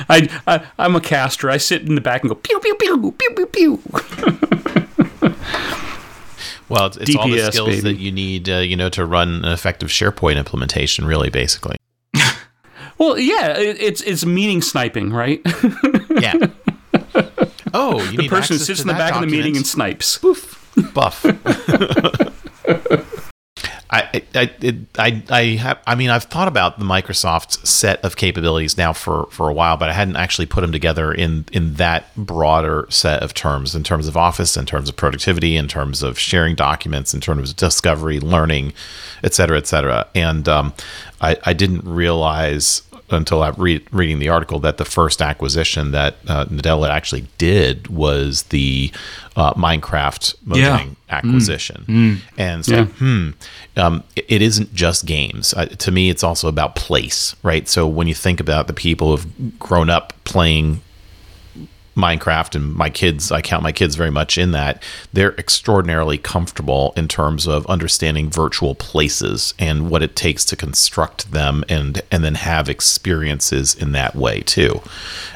I, 0.09 0.29
I 0.47 0.63
am 0.79 0.97
a 0.97 1.01
caster. 1.01 1.51
I 1.51 1.57
sit 1.57 1.83
in 1.83 1.95
the 1.95 2.01
back 2.01 2.23
and 2.23 2.31
go 2.31 2.35
pew 2.37 2.59
pew 2.61 2.75
pew 2.77 3.13
pew 3.13 3.31
pew 3.35 3.47
pew. 3.47 3.83
well, 6.69 6.87
it's, 6.87 6.97
it's 6.97 7.11
DPS, 7.11 7.19
all 7.19 7.29
the 7.29 7.53
skills 7.53 7.69
baby. 7.69 7.81
that 7.81 7.99
you 7.99 8.13
need, 8.13 8.49
uh, 8.49 8.59
you 8.59 8.77
know, 8.77 8.89
to 8.91 9.05
run 9.05 9.45
an 9.45 9.53
effective 9.53 9.89
SharePoint 9.89 10.37
implementation. 10.37 11.05
Really, 11.05 11.31
basically. 11.31 11.77
Well, 12.99 13.19
yeah, 13.19 13.59
it, 13.59 13.81
it's 13.81 14.01
it's 14.03 14.25
meeting 14.25 14.63
sniping, 14.63 15.13
right? 15.13 15.41
yeah. 16.21 16.35
Oh, 17.75 18.05
the 18.05 18.29
person 18.29 18.57
who 18.59 18.63
sits 18.63 18.83
in 18.83 18.87
the 18.87 18.93
back 18.93 19.15
document. 19.15 19.25
of 19.25 19.31
the 19.31 19.37
meeting 19.39 19.57
and 19.57 19.67
snipes. 19.67 20.19
Boof, 20.19 20.71
buff. 20.93 21.25
I, 23.93 24.23
I, 24.35 24.51
I, 24.99 25.23
I 25.29 25.43
have, 25.57 25.79
I 25.87 25.95
mean, 25.95 26.09
I've 26.09 26.25
thought 26.25 26.49
about 26.49 26.79
the 26.79 26.85
Microsoft 26.85 27.67
set 27.67 28.03
of 28.03 28.17
capabilities 28.17 28.79
now 28.79 28.95
for, 28.95 29.27
for 29.27 29.51
a 29.51 29.53
while, 29.53 29.77
but 29.77 29.91
I 29.91 29.93
hadn't 29.93 30.17
actually 30.17 30.47
put 30.47 30.63
them 30.63 30.73
together 30.73 31.13
in, 31.13 31.45
in 31.53 31.75
that 31.75 32.07
broader 32.17 32.87
set 32.89 33.23
of 33.23 33.35
terms, 33.35 33.75
in 33.75 33.85
terms 33.85 34.09
of 34.09 34.17
Office, 34.17 34.57
in 34.57 34.65
terms 34.65 34.89
of 34.89 34.97
productivity, 34.97 35.57
in 35.57 35.69
terms 35.69 36.03
of 36.03 36.19
sharing 36.19 36.55
documents, 36.55 37.13
in 37.13 37.21
terms 37.21 37.51
of 37.51 37.57
discovery, 37.57 38.19
learning, 38.19 38.73
et 39.23 39.35
cetera, 39.35 39.59
et 39.59 39.67
cetera. 39.67 40.09
And 40.15 40.49
um, 40.49 40.73
I, 41.21 41.37
I 41.45 41.53
didn't 41.53 41.85
realize 41.85 42.81
until 43.13 43.43
I 43.43 43.51
read 43.51 43.87
reading 43.93 44.19
the 44.19 44.29
article 44.29 44.59
that 44.61 44.79
the 44.79 44.85
first 44.85 45.23
acquisition 45.23 45.93
that 45.93 46.17
uh, 46.29 46.47
Nadella 46.47 46.89
actually 46.89 47.27
did 47.39 47.89
was 47.89 48.45
the 48.45 48.91
uh, 49.37 49.55
Minecraft 49.55 50.37
Mojang 50.47 50.57
yeah. 50.57 50.87
acquisition, 51.09 51.85
mm. 51.87 52.15
Mm. 52.15 52.21
and 52.39 52.65
so 52.65 52.75
yeah. 52.75 52.85
hmm, 52.85 53.31
um, 53.77 54.05
it, 54.17 54.27
it 54.29 54.43
isn't 54.43 54.75
just 54.75 55.07
games. 55.07 55.55
Uh, 55.55 55.67
to 55.67 55.91
me, 55.91 56.11
it's 56.11 56.23
also 56.23 56.49
about 56.49 56.75
place, 56.75 57.37
right? 57.43 57.69
So 57.69 57.87
when 57.87 58.09
you 58.09 58.15
think 58.15 58.41
about 58.41 58.67
the 58.67 58.73
people 58.73 59.17
who've 59.17 59.59
grown 59.59 59.91
up 59.91 60.13
playing 60.25 60.81
Minecraft 61.97 62.55
and 62.55 62.75
my 62.75 62.89
kids, 62.89 63.31
I 63.31 63.43
count 63.43 63.63
my 63.63 63.73
kids 63.73 63.97
very 63.97 64.11
much 64.11 64.39
in 64.39 64.53
that. 64.53 64.83
They're 65.13 65.35
extraordinarily 65.35 66.19
comfortable 66.19 66.95
in 66.97 67.07
terms 67.07 67.47
of 67.47 67.67
understanding 67.67 68.31
virtual 68.31 68.75
places 68.75 69.53
and 69.59 69.91
what 69.91 70.03
it 70.03 70.17
takes 70.17 70.45
to 70.47 70.57
construct 70.57 71.33
them 71.33 71.65
and 71.69 72.01
and 72.11 72.25
then 72.25 72.37
have 72.37 72.69
experiences 72.69 73.75
in 73.75 73.93
that 73.93 74.15
way 74.15 74.41
too. 74.41 74.81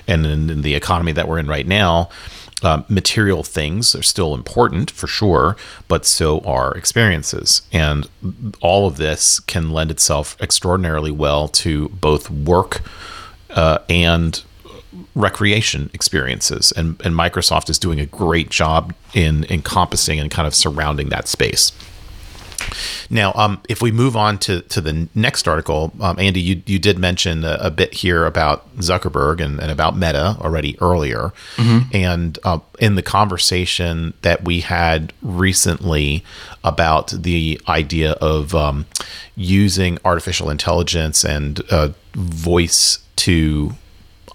And 0.08 0.24
in, 0.24 0.50
in 0.50 0.62
the 0.62 0.74
economy 0.74 1.12
that 1.12 1.28
we're 1.28 1.38
in 1.38 1.46
right 1.46 1.66
now, 1.66 2.08
uh, 2.62 2.82
material 2.88 3.42
things 3.42 3.94
are 3.94 4.02
still 4.02 4.34
important 4.34 4.90
for 4.90 5.06
sure, 5.06 5.56
but 5.88 6.06
so 6.06 6.40
are 6.40 6.72
experiences. 6.74 7.62
And 7.70 8.08
all 8.60 8.86
of 8.86 8.96
this 8.96 9.40
can 9.40 9.70
lend 9.70 9.90
itself 9.90 10.36
extraordinarily 10.40 11.10
well 11.10 11.48
to 11.48 11.90
both 11.90 12.30
work 12.30 12.80
uh, 13.50 13.78
and 13.90 14.42
recreation 15.14 15.90
experiences 15.92 16.72
and, 16.72 17.00
and 17.04 17.14
microsoft 17.14 17.70
is 17.70 17.78
doing 17.78 18.00
a 18.00 18.06
great 18.06 18.50
job 18.50 18.94
in 19.14 19.44
encompassing 19.50 20.18
and 20.20 20.30
kind 20.30 20.46
of 20.46 20.54
surrounding 20.54 21.08
that 21.08 21.28
space 21.28 21.72
now, 23.10 23.32
um, 23.34 23.60
if 23.68 23.82
we 23.82 23.92
move 23.92 24.16
on 24.16 24.38
to, 24.38 24.62
to 24.62 24.80
the 24.80 25.08
next 25.14 25.46
article, 25.46 25.92
um, 26.00 26.18
Andy, 26.18 26.40
you, 26.40 26.62
you 26.66 26.78
did 26.78 26.98
mention 26.98 27.44
a, 27.44 27.56
a, 27.60 27.70
bit 27.70 27.94
here 27.94 28.26
about 28.26 28.76
Zuckerberg 28.78 29.40
and, 29.40 29.60
and 29.60 29.70
about 29.70 29.96
Meta 29.96 30.36
already 30.40 30.76
earlier. 30.80 31.32
Mm-hmm. 31.56 31.94
And 31.94 32.38
uh, 32.44 32.58
in 32.78 32.94
the 32.94 33.02
conversation 33.02 34.14
that 34.22 34.44
we 34.44 34.60
had 34.60 35.12
recently 35.22 36.24
about 36.64 37.10
the 37.10 37.60
idea 37.68 38.12
of 38.12 38.54
um, 38.54 38.86
using 39.36 39.98
artificial 40.04 40.50
intelligence 40.50 41.24
and 41.24 41.60
uh, 41.70 41.90
voice 42.14 42.98
to 43.16 43.72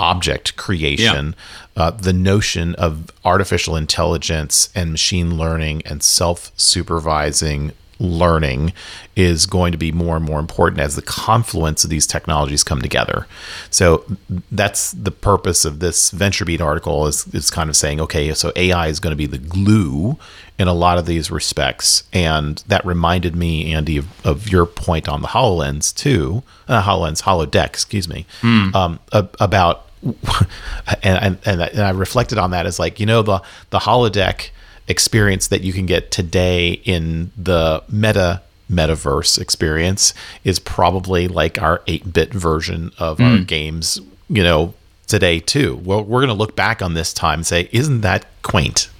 object 0.01 0.57
creation, 0.57 1.35
yeah. 1.77 1.83
uh, 1.83 1.91
the 1.91 2.11
notion 2.11 2.75
of 2.75 3.11
artificial 3.23 3.75
intelligence 3.75 4.69
and 4.73 4.91
machine 4.91 5.37
learning 5.37 5.83
and 5.85 6.01
self 6.01 6.51
supervising 6.57 7.71
learning 8.01 8.73
is 9.15 9.45
going 9.45 9.71
to 9.71 9.77
be 9.77 9.91
more 9.91 10.15
and 10.15 10.25
more 10.25 10.39
important 10.39 10.81
as 10.81 10.95
the 10.95 11.01
confluence 11.01 11.83
of 11.83 11.89
these 11.89 12.07
technologies 12.07 12.63
come 12.63 12.81
together. 12.81 13.27
So 13.69 14.03
that's 14.51 14.91
the 14.91 15.11
purpose 15.11 15.63
of 15.65 15.79
this 15.79 16.11
VentureBeat 16.11 16.59
article 16.59 17.05
is, 17.05 17.27
is 17.27 17.51
kind 17.51 17.69
of 17.69 17.77
saying, 17.77 18.01
okay, 18.01 18.33
so 18.33 18.51
AI 18.55 18.87
is 18.87 18.99
going 18.99 19.11
to 19.11 19.17
be 19.17 19.27
the 19.27 19.37
glue 19.37 20.17
in 20.57 20.67
a 20.67 20.73
lot 20.73 20.97
of 20.97 21.05
these 21.05 21.29
respects. 21.29 22.03
And 22.11 22.63
that 22.67 22.85
reminded 22.85 23.35
me, 23.35 23.71
Andy, 23.71 23.97
of, 23.97 24.25
of 24.25 24.49
your 24.49 24.65
point 24.65 25.07
on 25.07 25.21
the 25.21 25.29
HoloLens 25.29 25.95
too, 25.95 26.43
uh, 26.67 26.81
HoloLens, 26.81 27.23
HoloDeck, 27.23 27.67
excuse 27.67 28.07
me, 28.07 28.25
mm. 28.41 28.73
um, 28.73 28.99
about 29.11 29.85
and, 31.03 31.37
and 31.45 31.61
and 31.61 31.81
I 31.81 31.91
reflected 31.91 32.37
on 32.37 32.51
that 32.51 32.65
as 32.65 32.79
like 32.79 32.99
you 32.99 33.05
know 33.05 33.21
the 33.21 33.41
the 33.69 33.79
holodeck 33.79 34.49
experience 34.87 35.47
that 35.47 35.61
you 35.61 35.73
can 35.73 35.85
get 35.85 36.11
today 36.11 36.73
in 36.83 37.31
the 37.37 37.83
meta 37.89 38.41
metaverse 38.69 39.39
experience 39.39 40.13
is 40.43 40.57
probably 40.57 41.27
like 41.27 41.61
our 41.61 41.79
8-bit 41.79 42.33
version 42.33 42.91
of 42.97 43.17
mm. 43.17 43.31
our 43.31 43.43
games 43.43 43.99
you 44.29 44.43
know 44.43 44.73
today 45.07 45.39
too. 45.39 45.79
Well 45.83 46.03
we're 46.03 46.19
going 46.21 46.29
to 46.29 46.33
look 46.33 46.55
back 46.55 46.81
on 46.81 46.93
this 46.93 47.13
time 47.13 47.39
and 47.39 47.47
say 47.47 47.69
isn't 47.71 48.01
that 48.01 48.25
quaint? 48.41 48.89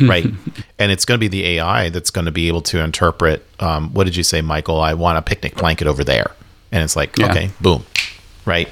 Right? 0.00 0.26
And 0.76 0.90
it's 0.90 1.04
going 1.04 1.20
to 1.20 1.20
be 1.20 1.28
the 1.28 1.46
ai 1.58 1.88
that's 1.88 2.10
going 2.10 2.24
to 2.24 2.32
be 2.32 2.48
able 2.48 2.62
to 2.62 2.80
interpret 2.80 3.46
um, 3.60 3.94
what 3.94 4.04
did 4.04 4.16
you 4.16 4.24
say 4.24 4.42
michael? 4.42 4.80
I 4.80 4.94
want 4.94 5.18
a 5.18 5.22
picnic 5.22 5.54
blanket 5.54 5.86
over 5.86 6.02
there. 6.02 6.32
And 6.72 6.82
it's 6.82 6.96
like 6.96 7.16
yeah. 7.16 7.30
okay 7.30 7.50
boom. 7.60 7.86
Right 8.44 8.68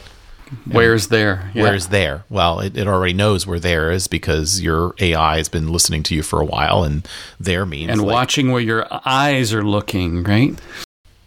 Where's 0.70 1.08
there? 1.08 1.50
Yeah. 1.54 1.62
Where's 1.62 1.88
there? 1.88 2.24
Well, 2.28 2.60
it, 2.60 2.76
it 2.76 2.86
already 2.86 3.14
knows 3.14 3.46
where 3.46 3.60
there 3.60 3.90
is 3.90 4.06
because 4.06 4.60
your 4.60 4.94
AI 4.98 5.38
has 5.38 5.48
been 5.48 5.72
listening 5.72 6.02
to 6.04 6.14
you 6.14 6.22
for 6.22 6.40
a 6.40 6.44
while, 6.44 6.84
and 6.84 7.06
there 7.38 7.66
means 7.66 7.90
and 7.90 8.02
like, 8.02 8.12
watching 8.12 8.50
where 8.50 8.60
your 8.60 8.86
eyes 9.06 9.52
are 9.52 9.62
looking, 9.64 10.22
right? 10.22 10.58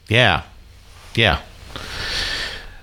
Yeah, 0.08 0.44
yeah. 1.16 1.42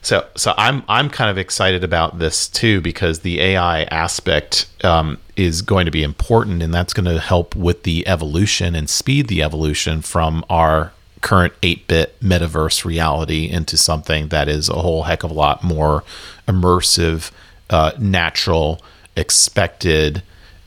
So, 0.02 0.26
so 0.36 0.52
I'm 0.56 0.82
I'm 0.88 1.08
kind 1.08 1.30
of 1.30 1.38
excited 1.38 1.84
about 1.84 2.18
this 2.18 2.48
too 2.48 2.80
because 2.80 3.20
the 3.20 3.40
AI 3.40 3.84
aspect 3.84 4.66
um, 4.84 5.18
is 5.36 5.62
going 5.62 5.84
to 5.84 5.92
be 5.92 6.02
important, 6.02 6.62
and 6.62 6.74
that's 6.74 6.92
going 6.92 7.06
to 7.06 7.20
help 7.20 7.54
with 7.54 7.84
the 7.84 8.06
evolution 8.08 8.74
and 8.74 8.90
speed 8.90 9.28
the 9.28 9.42
evolution 9.42 10.02
from 10.02 10.44
our 10.50 10.92
current 11.22 11.54
8-bit 11.62 12.20
metaverse 12.20 12.84
reality 12.84 13.48
into 13.48 13.76
something 13.76 14.28
that 14.28 14.48
is 14.48 14.68
a 14.68 14.74
whole 14.74 15.04
heck 15.04 15.22
of 15.22 15.30
a 15.30 15.34
lot 15.34 15.64
more 15.64 16.04
immersive, 16.46 17.30
uh, 17.70 17.92
natural, 17.98 18.82
expected, 19.16 20.22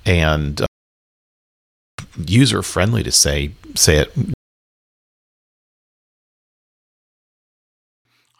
and 0.05 0.61
uh, 0.61 0.65
user 2.17 2.61
friendly 2.61 3.03
to 3.03 3.11
say 3.11 3.51
say 3.75 3.97
it. 3.97 4.13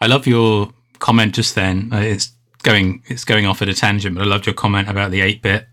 I 0.00 0.06
love 0.06 0.26
your 0.26 0.70
comment 0.98 1.34
just 1.34 1.54
then. 1.54 1.90
Uh, 1.92 1.98
it's 1.98 2.32
going 2.62 3.02
it's 3.06 3.24
going 3.24 3.46
off 3.46 3.62
at 3.62 3.68
a 3.68 3.74
tangent, 3.74 4.16
but 4.16 4.24
I 4.24 4.26
loved 4.26 4.46
your 4.46 4.54
comment 4.54 4.88
about 4.88 5.10
the 5.10 5.20
eight 5.20 5.42
bit 5.42 5.66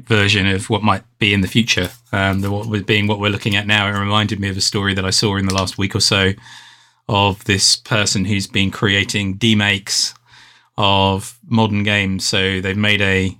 version 0.00 0.46
of 0.46 0.68
what 0.70 0.82
might 0.82 1.02
be 1.18 1.32
in 1.32 1.40
the 1.40 1.48
future. 1.48 1.90
Um, 2.12 2.40
the 2.40 2.50
what 2.50 2.86
being 2.86 3.06
what 3.06 3.18
we're 3.18 3.30
looking 3.30 3.56
at 3.56 3.66
now. 3.66 3.88
It 3.88 3.98
reminded 3.98 4.40
me 4.40 4.48
of 4.48 4.56
a 4.56 4.60
story 4.60 4.94
that 4.94 5.04
I 5.04 5.10
saw 5.10 5.36
in 5.36 5.46
the 5.46 5.54
last 5.54 5.78
week 5.78 5.94
or 5.94 6.00
so 6.00 6.32
of 7.08 7.44
this 7.44 7.76
person 7.76 8.24
who's 8.24 8.46
been 8.46 8.70
creating 8.70 9.34
demakes 9.34 10.14
of 10.76 11.38
modern 11.46 11.82
games. 11.82 12.26
So 12.26 12.60
they've 12.60 12.76
made 12.76 13.00
a 13.00 13.36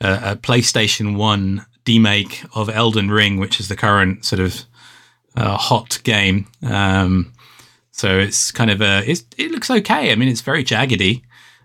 a, 0.00 0.32
a 0.32 0.36
PlayStation 0.36 1.16
One 1.16 1.66
demake 1.84 2.46
of 2.54 2.68
Elden 2.68 3.10
Ring, 3.10 3.38
which 3.38 3.60
is 3.60 3.68
the 3.68 3.76
current 3.76 4.24
sort 4.24 4.40
of 4.40 4.64
uh, 5.36 5.56
hot 5.56 6.00
game. 6.04 6.46
Um, 6.62 7.32
so 7.92 8.18
it's 8.18 8.52
kind 8.52 8.70
of 8.70 8.80
a 8.80 9.02
it 9.08 9.50
looks 9.50 9.70
okay. 9.70 10.12
I 10.12 10.14
mean, 10.14 10.28
it's 10.28 10.40
very 10.40 10.64
jaggedy, 10.64 11.22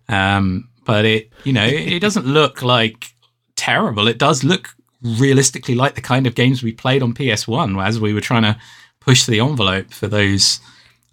um, 0.09 0.69
but 0.85 1.05
it 1.05 1.31
you 1.43 1.53
know 1.53 1.65
it 1.65 1.99
doesn't 1.99 2.25
look 2.25 2.61
like 2.61 3.12
terrible. 3.55 4.07
It 4.07 4.17
does 4.17 4.43
look 4.43 4.75
realistically 5.01 5.75
like 5.75 5.95
the 5.95 6.01
kind 6.01 6.25
of 6.25 6.35
games 6.35 6.63
we 6.63 6.71
played 6.71 7.03
on 7.03 7.13
PS 7.13 7.47
One 7.47 7.77
as 7.79 7.99
we 7.99 8.13
were 8.13 8.21
trying 8.21 8.43
to 8.43 8.57
push 8.99 9.25
the 9.25 9.39
envelope 9.39 9.91
for 9.91 10.07
those 10.07 10.59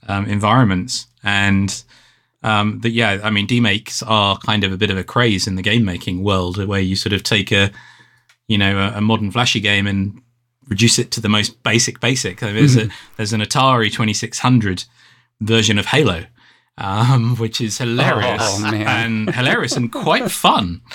um, 0.08 0.26
environments. 0.26 1.06
And 1.22 1.82
um, 2.42 2.80
that 2.80 2.90
yeah, 2.90 3.20
I 3.22 3.30
mean, 3.30 3.46
demakes 3.46 4.02
are 4.02 4.38
kind 4.38 4.64
of 4.64 4.72
a 4.72 4.76
bit 4.76 4.90
of 4.90 4.96
a 4.96 5.04
craze 5.04 5.46
in 5.46 5.56
the 5.56 5.62
game 5.62 5.84
making 5.84 6.22
world, 6.22 6.64
where 6.64 6.80
you 6.80 6.96
sort 6.96 7.12
of 7.12 7.22
take 7.22 7.52
a 7.52 7.70
you 8.48 8.56
know 8.56 8.78
a, 8.78 8.98
a 8.98 9.00
modern 9.00 9.30
flashy 9.30 9.60
game 9.60 9.86
and 9.86 10.22
reduce 10.68 10.98
it 10.98 11.10
to 11.10 11.20
the 11.20 11.28
most 11.28 11.62
basic 11.62 12.00
basic. 12.00 12.40
There's 12.40 12.76
mm-hmm. 12.76 12.90
a 12.90 12.94
there's 13.16 13.32
an 13.32 13.42
Atari 13.42 13.92
2600 13.92 14.84
version 15.40 15.78
of 15.78 15.86
Halo, 15.86 16.24
um, 16.78 17.36
which 17.36 17.60
is 17.60 17.78
hilarious 17.78 18.42
oh, 18.42 18.72
and 18.74 19.34
hilarious 19.34 19.76
and 19.76 19.92
quite 19.92 20.30
fun. 20.30 20.80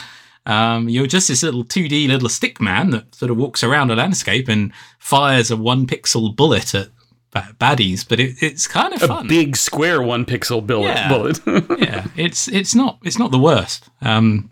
Um, 0.45 0.89
you're 0.89 1.07
just 1.07 1.27
this 1.27 1.41
little 1.41 1.63
2D 1.63 2.07
little 2.07 2.29
stick 2.29 2.61
man 2.61 2.91
that 2.91 3.15
sort 3.15 3.31
of 3.31 3.37
walks 3.37 3.63
around 3.63 3.89
a 3.89 3.95
landscape 3.95 4.47
and 4.47 4.71
fires 4.99 5.49
a 5.49 5.57
one 5.57 5.87
pixel 5.87 6.35
bullet 6.35 6.75
at 6.75 6.89
baddies, 7.33 8.07
but 8.07 8.19
it, 8.19 8.35
it's 8.41 8.67
kind 8.67 8.93
of 8.93 9.01
fun. 9.01 9.25
A 9.25 9.29
big 9.29 9.57
square 9.57 10.01
one 10.01 10.25
pixel 10.25 10.65
bullet. 10.65 10.87
Yeah. 10.87 11.09
bullet. 11.09 11.39
yeah, 11.79 12.07
it's 12.15 12.47
it's 12.47 12.75
not 12.75 12.99
it's 13.03 13.19
not 13.19 13.31
the 13.31 13.39
worst. 13.39 13.89
Um, 14.01 14.49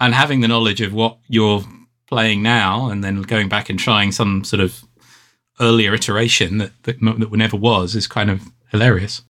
and 0.00 0.14
having 0.14 0.40
the 0.40 0.48
knowledge 0.48 0.80
of 0.80 0.92
what 0.92 1.18
you're 1.28 1.62
playing 2.06 2.42
now, 2.42 2.88
and 2.90 3.02
then 3.02 3.22
going 3.22 3.48
back 3.48 3.70
and 3.70 3.78
trying 3.78 4.12
some 4.12 4.44
sort 4.44 4.60
of 4.60 4.84
earlier 5.60 5.94
iteration 5.94 6.58
that 6.58 6.72
that, 6.84 7.00
that 7.00 7.32
never 7.32 7.56
was, 7.56 7.94
is 7.94 8.06
kind 8.06 8.30
of 8.30 8.42
hilarious. 8.68 9.22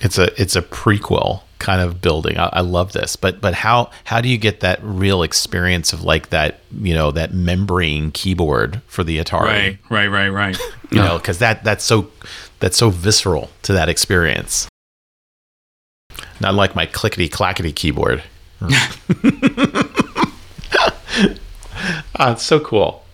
It's 0.00 0.18
a 0.18 0.40
it's 0.40 0.56
a 0.56 0.62
prequel 0.62 1.42
kind 1.62 1.80
of 1.80 2.02
building. 2.02 2.36
I, 2.38 2.50
I, 2.54 2.60
love 2.60 2.92
this, 2.92 3.14
but 3.14 3.40
but 3.40 3.54
how 3.54 3.90
how 4.02 4.20
do 4.20 4.28
you 4.28 4.36
get 4.36 4.60
that 4.60 4.80
real 4.82 5.22
experience 5.22 5.92
of 5.92 6.02
like 6.02 6.30
that 6.30 6.58
you 6.72 6.92
know 6.92 7.12
that 7.12 7.32
membrane 7.32 8.10
keyboard 8.10 8.82
for 8.88 9.04
the 9.04 9.18
Atari? 9.18 9.46
Right, 9.46 9.78
right, 9.88 10.08
right, 10.08 10.28
right. 10.28 10.58
you 10.90 10.98
know, 10.98 11.18
because 11.18 11.38
that 11.38 11.62
that's 11.62 11.84
so 11.84 12.10
that's 12.58 12.76
so 12.76 12.90
visceral 12.90 13.50
to 13.62 13.72
that 13.74 13.88
experience. 13.88 14.68
Not 16.40 16.54
like 16.54 16.74
my 16.74 16.86
clickety 16.86 17.28
clackety 17.28 17.72
keyboard. 17.72 18.24
uh, 18.60 18.68
it's 22.32 22.42
so 22.42 22.58
cool. 22.58 23.04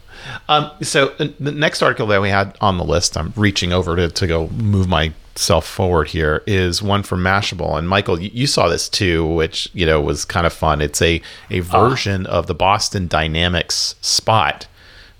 Um, 0.49 0.71
so 0.81 1.09
uh, 1.19 1.28
the 1.38 1.52
next 1.52 1.83
article 1.83 2.07
that 2.07 2.23
we 2.23 2.31
had 2.31 2.57
on 2.62 2.78
the 2.78 2.85
list, 2.85 3.19
I'm 3.19 3.35
reaching 3.37 3.73
over 3.73 3.95
to, 3.97 4.09
to 4.09 4.26
go 4.26 4.49
move 4.49 4.89
myself 5.38 5.66
forward 5.66 6.08
here, 6.08 6.42
is 6.48 6.82
one 6.82 7.04
from 7.04 7.20
Mashable. 7.20 7.78
And 7.78 7.88
Michael, 7.88 8.20
you, 8.20 8.30
you 8.34 8.46
saw 8.48 8.68
this 8.68 8.88
too, 8.88 9.24
which 9.24 9.70
you 9.72 9.86
know 9.86 10.00
was 10.00 10.24
kind 10.24 10.46
of 10.46 10.52
fun. 10.52 10.80
It's 10.80 11.00
a 11.00 11.22
a 11.48 11.60
ah. 11.60 11.62
version 11.62 12.26
of 12.26 12.48
the 12.48 12.54
Boston 12.54 13.06
Dynamics 13.06 13.94
Spot 14.00 14.66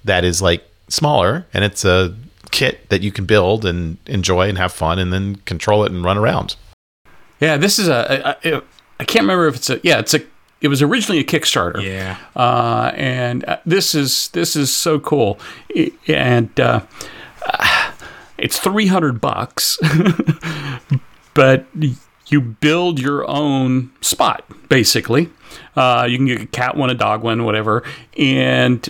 that 0.04 0.24
is 0.24 0.42
like 0.42 0.64
smaller, 0.88 1.46
and 1.54 1.64
it's 1.64 1.85
a 1.85 2.14
kit 2.50 2.88
that 2.88 3.02
you 3.02 3.12
can 3.12 3.26
build 3.26 3.64
and 3.64 3.98
enjoy 4.07 4.48
and 4.48 4.59
have 4.59 4.72
fun, 4.72 4.98
and 4.98 5.12
then 5.12 5.37
control 5.46 5.85
it 5.85 5.92
and 5.92 6.04
run 6.04 6.18
around. 6.18 6.57
Yeah, 7.40 7.57
this 7.57 7.78
is 7.78 7.87
a. 7.87 8.37
a, 8.44 8.57
a 8.57 8.62
I 9.00 9.04
can't 9.04 9.22
remember 9.22 9.46
if 9.46 9.54
it's 9.54 9.70
a. 9.70 9.81
Yeah, 9.85 10.00
it's 10.00 10.14
a 10.14 10.20
it 10.61 10.66
was 10.66 10.83
originally 10.83 11.20
a 11.20 11.24
Kickstarter. 11.24 11.81
Yeah. 11.81 12.18
Uh, 12.35 12.90
and 12.96 13.44
uh, 13.44 13.59
this 13.64 13.94
is 13.94 14.28
this 14.31 14.57
is 14.57 14.74
so 14.74 14.98
cool, 14.98 15.38
and 16.09 16.59
uh, 16.59 16.81
it's 18.38 18.59
three 18.59 18.87
hundred 18.87 19.20
bucks, 19.20 19.79
but 21.35 21.66
you 22.27 22.40
build 22.40 23.01
your 23.01 23.29
own 23.29 23.90
spot 24.01 24.44
basically. 24.68 25.31
Uh, 25.77 26.07
you 26.09 26.16
can 26.16 26.27
get 26.27 26.40
a 26.40 26.46
cat 26.46 26.77
one, 26.77 26.90
a 26.90 26.94
dog 26.94 27.22
one, 27.22 27.44
whatever, 27.44 27.83
and 28.16 28.88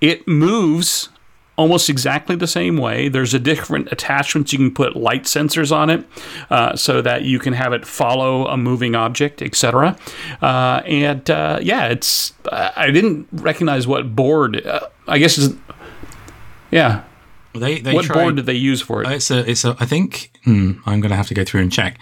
it 0.00 0.26
moves 0.26 1.08
almost 1.56 1.90
exactly 1.90 2.34
the 2.34 2.46
same 2.46 2.76
way. 2.76 3.08
There's 3.08 3.34
a 3.34 3.38
different 3.38 3.92
attachments. 3.92 4.52
You 4.52 4.58
can 4.58 4.74
put 4.74 4.96
light 4.96 5.24
sensors 5.24 5.74
on 5.74 5.90
it 5.90 6.06
uh, 6.50 6.76
so 6.76 7.02
that 7.02 7.22
you 7.22 7.38
can 7.38 7.52
have 7.52 7.72
it 7.72 7.86
follow 7.86 8.46
a 8.46 8.56
moving 8.56 8.94
object, 8.94 9.42
etc. 9.42 9.96
Uh, 10.40 10.82
and 10.86 11.28
uh, 11.30 11.58
yeah, 11.62 11.86
it's 11.86 12.32
I 12.50 12.90
didn't 12.90 13.28
recognize 13.32 13.86
what 13.86 14.14
board. 14.16 14.64
Uh, 14.66 14.88
I 15.06 15.18
guess 15.18 15.52
yeah. 16.70 17.04
They, 17.54 17.80
they 17.80 17.94
what 17.94 18.04
tried, 18.04 18.22
board 18.22 18.36
did 18.36 18.46
they 18.46 18.54
use 18.54 18.80
for 18.80 19.02
it? 19.02 19.10
It's 19.10 19.30
a, 19.30 19.48
it's 19.48 19.64
a. 19.64 19.76
I 19.78 19.86
think 19.86 20.32
hmm, 20.44 20.72
I'm 20.86 21.00
going 21.00 21.10
to 21.10 21.16
have 21.16 21.28
to 21.28 21.34
go 21.34 21.44
through 21.44 21.62
and 21.62 21.72
check. 21.72 21.98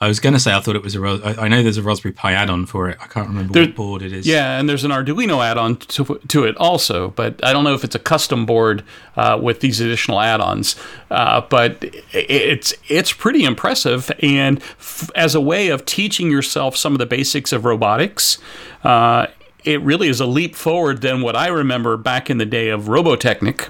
I 0.00 0.08
was 0.08 0.18
going 0.18 0.32
to 0.32 0.40
say 0.40 0.52
I 0.52 0.60
thought 0.60 0.74
it 0.74 0.82
was 0.82 0.96
a. 0.96 1.34
I 1.40 1.46
know 1.48 1.62
there's 1.62 1.78
a 1.78 1.82
Raspberry 1.82 2.12
Pi 2.12 2.32
add-on 2.32 2.66
for 2.66 2.88
it. 2.88 2.98
I 3.00 3.06
can't 3.06 3.28
remember 3.28 3.52
there, 3.52 3.64
what 3.64 3.76
board 3.76 4.02
it 4.02 4.12
is. 4.12 4.26
Yeah, 4.26 4.58
and 4.58 4.68
there's 4.68 4.82
an 4.82 4.90
Arduino 4.90 5.42
add-on 5.42 5.76
to, 5.76 6.20
to 6.28 6.44
it 6.44 6.56
also, 6.56 7.10
but 7.10 7.42
I 7.44 7.52
don't 7.52 7.64
know 7.64 7.74
if 7.74 7.84
it's 7.84 7.94
a 7.94 8.00
custom 8.00 8.44
board 8.44 8.82
uh, 9.16 9.38
with 9.40 9.60
these 9.60 9.80
additional 9.80 10.20
add-ons. 10.20 10.74
Uh, 11.10 11.42
but 11.48 11.84
it's 12.12 12.74
it's 12.88 13.12
pretty 13.12 13.44
impressive, 13.44 14.10
and 14.20 14.58
f- 14.58 15.10
as 15.14 15.34
a 15.34 15.40
way 15.40 15.68
of 15.68 15.86
teaching 15.86 16.30
yourself 16.30 16.76
some 16.76 16.92
of 16.92 16.98
the 16.98 17.06
basics 17.06 17.52
of 17.52 17.64
robotics. 17.64 18.38
Uh, 18.82 19.28
it 19.64 19.80
really 19.82 20.08
is 20.08 20.20
a 20.20 20.26
leap 20.26 20.54
forward 20.54 21.00
than 21.00 21.22
what 21.22 21.36
I 21.36 21.48
remember 21.48 21.96
back 21.96 22.30
in 22.30 22.38
the 22.38 22.46
day 22.46 22.68
of 22.68 22.88
Robotechnic, 22.88 23.68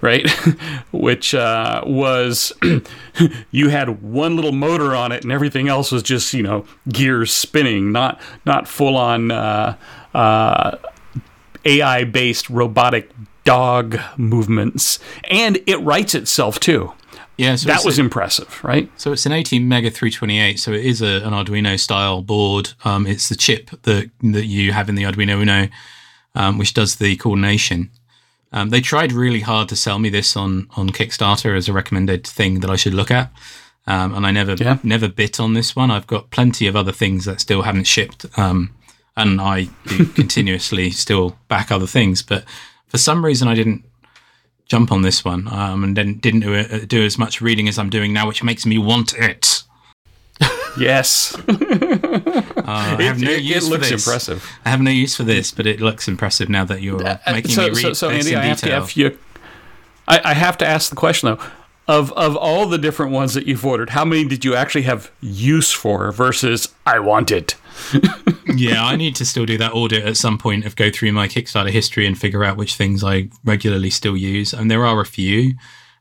right? 0.00 0.28
Which 0.92 1.34
uh, 1.34 1.82
was 1.86 2.52
you 3.50 3.68
had 3.70 4.02
one 4.02 4.36
little 4.36 4.52
motor 4.52 4.94
on 4.94 5.12
it, 5.12 5.22
and 5.22 5.32
everything 5.32 5.68
else 5.68 5.90
was 5.90 6.02
just 6.02 6.32
you 6.34 6.42
know 6.42 6.66
gears 6.88 7.32
spinning, 7.32 7.92
not 7.92 8.20
not 8.44 8.68
full 8.68 8.96
on 8.96 9.30
uh, 9.30 9.76
uh, 10.14 10.76
AI 11.64 12.04
based 12.04 12.50
robotic 12.50 13.10
dog 13.44 13.98
movements, 14.16 14.98
and 15.24 15.58
it 15.66 15.80
writes 15.80 16.14
itself 16.14 16.60
too. 16.60 16.92
Yeah, 17.36 17.56
so 17.56 17.68
that 17.68 17.84
was 17.84 17.98
a, 17.98 18.02
impressive, 18.02 18.62
right? 18.62 18.88
So 18.96 19.12
it's 19.12 19.26
an 19.26 19.32
ATmega328. 19.32 20.58
So 20.58 20.72
it 20.72 20.84
is 20.84 21.02
a, 21.02 21.16
an 21.26 21.32
Arduino 21.32 21.78
style 21.78 22.22
board. 22.22 22.72
Um, 22.84 23.06
it's 23.06 23.28
the 23.28 23.34
chip 23.34 23.70
that 23.82 24.10
that 24.22 24.46
you 24.46 24.72
have 24.72 24.88
in 24.88 24.94
the 24.94 25.02
Arduino 25.02 25.40
Uno, 25.40 25.68
um, 26.34 26.58
which 26.58 26.74
does 26.74 26.96
the 26.96 27.16
coordination. 27.16 27.90
Um, 28.52 28.70
they 28.70 28.80
tried 28.80 29.12
really 29.12 29.40
hard 29.40 29.68
to 29.70 29.76
sell 29.76 29.98
me 29.98 30.08
this 30.10 30.36
on 30.36 30.68
on 30.76 30.90
Kickstarter 30.90 31.56
as 31.56 31.68
a 31.68 31.72
recommended 31.72 32.24
thing 32.24 32.60
that 32.60 32.70
I 32.70 32.76
should 32.76 32.94
look 32.94 33.10
at, 33.10 33.32
um, 33.88 34.14
and 34.14 34.24
I 34.24 34.30
never 34.30 34.54
yeah. 34.54 34.78
never 34.84 35.08
bit 35.08 35.40
on 35.40 35.54
this 35.54 35.74
one. 35.74 35.90
I've 35.90 36.06
got 36.06 36.30
plenty 36.30 36.68
of 36.68 36.76
other 36.76 36.92
things 36.92 37.24
that 37.24 37.40
still 37.40 37.62
haven't 37.62 37.88
shipped, 37.88 38.26
um, 38.38 38.72
and 39.16 39.40
I 39.40 39.70
do 39.86 40.06
continuously 40.14 40.90
still 40.90 41.36
back 41.48 41.72
other 41.72 41.88
things. 41.88 42.22
But 42.22 42.44
for 42.86 42.98
some 42.98 43.24
reason, 43.24 43.48
I 43.48 43.54
didn't 43.54 43.84
jump 44.66 44.90
on 44.92 45.02
this 45.02 45.24
one 45.24 45.48
um, 45.48 45.84
and 45.84 45.96
then 45.96 46.18
didn't 46.18 46.40
do, 46.40 46.54
uh, 46.54 46.78
do 46.86 47.04
as 47.04 47.18
much 47.18 47.40
reading 47.40 47.68
as 47.68 47.78
I'm 47.78 47.90
doing 47.90 48.12
now, 48.12 48.26
which 48.26 48.42
makes 48.42 48.64
me 48.66 48.78
want 48.78 49.14
it. 49.14 49.62
yes. 50.78 51.34
uh, 51.48 51.52
I 52.66 53.02
have 53.02 53.20
no 53.20 53.30
it, 53.30 53.42
use 53.42 53.66
it 53.66 53.70
looks 53.70 53.88
for 53.88 53.94
this. 53.94 54.06
impressive. 54.06 54.50
I 54.64 54.70
have 54.70 54.80
no 54.80 54.90
use 54.90 55.16
for 55.16 55.22
this, 55.22 55.50
but 55.50 55.66
it 55.66 55.80
looks 55.80 56.08
impressive 56.08 56.48
now 56.48 56.64
that 56.64 56.82
you're 56.82 57.06
uh, 57.06 57.18
making 57.26 57.52
so, 57.52 57.62
me 57.62 57.68
read 57.68 57.78
so, 57.78 57.92
so 57.92 58.10
Andy, 58.10 58.32
in 58.32 58.38
I 58.38 58.46
have 58.46 58.60
detail. 58.60 58.70
to 58.70 58.80
have 58.80 58.92
you. 58.92 59.18
I, 60.08 60.20
I 60.24 60.34
have 60.34 60.58
to 60.58 60.66
ask 60.66 60.90
the 60.90 60.96
question 60.96 61.28
though 61.28 61.44
of 61.86 62.12
of 62.12 62.36
all 62.36 62.66
the 62.66 62.78
different 62.78 63.12
ones 63.12 63.34
that 63.34 63.46
you've 63.46 63.64
ordered, 63.64 63.90
how 63.90 64.04
many 64.04 64.24
did 64.24 64.44
you 64.44 64.54
actually 64.54 64.82
have 64.82 65.10
use 65.20 65.70
for 65.72 66.10
versus 66.12 66.74
I 66.86 66.98
want 66.98 67.30
it? 67.30 67.56
yeah, 68.58 68.84
I 68.84 68.96
need 68.96 69.16
to 69.16 69.24
still 69.24 69.46
do 69.46 69.58
that 69.58 69.72
audit 69.72 70.04
at 70.04 70.16
some 70.16 70.38
point 70.38 70.64
of 70.64 70.76
go 70.76 70.90
through 70.90 71.12
my 71.12 71.28
Kickstarter 71.28 71.70
history 71.70 72.06
and 72.06 72.18
figure 72.18 72.44
out 72.44 72.56
which 72.56 72.74
things 72.74 73.04
I 73.04 73.28
regularly 73.44 73.90
still 73.90 74.16
use. 74.16 74.52
And 74.52 74.70
there 74.70 74.84
are 74.84 75.00
a 75.00 75.06
few. 75.06 75.54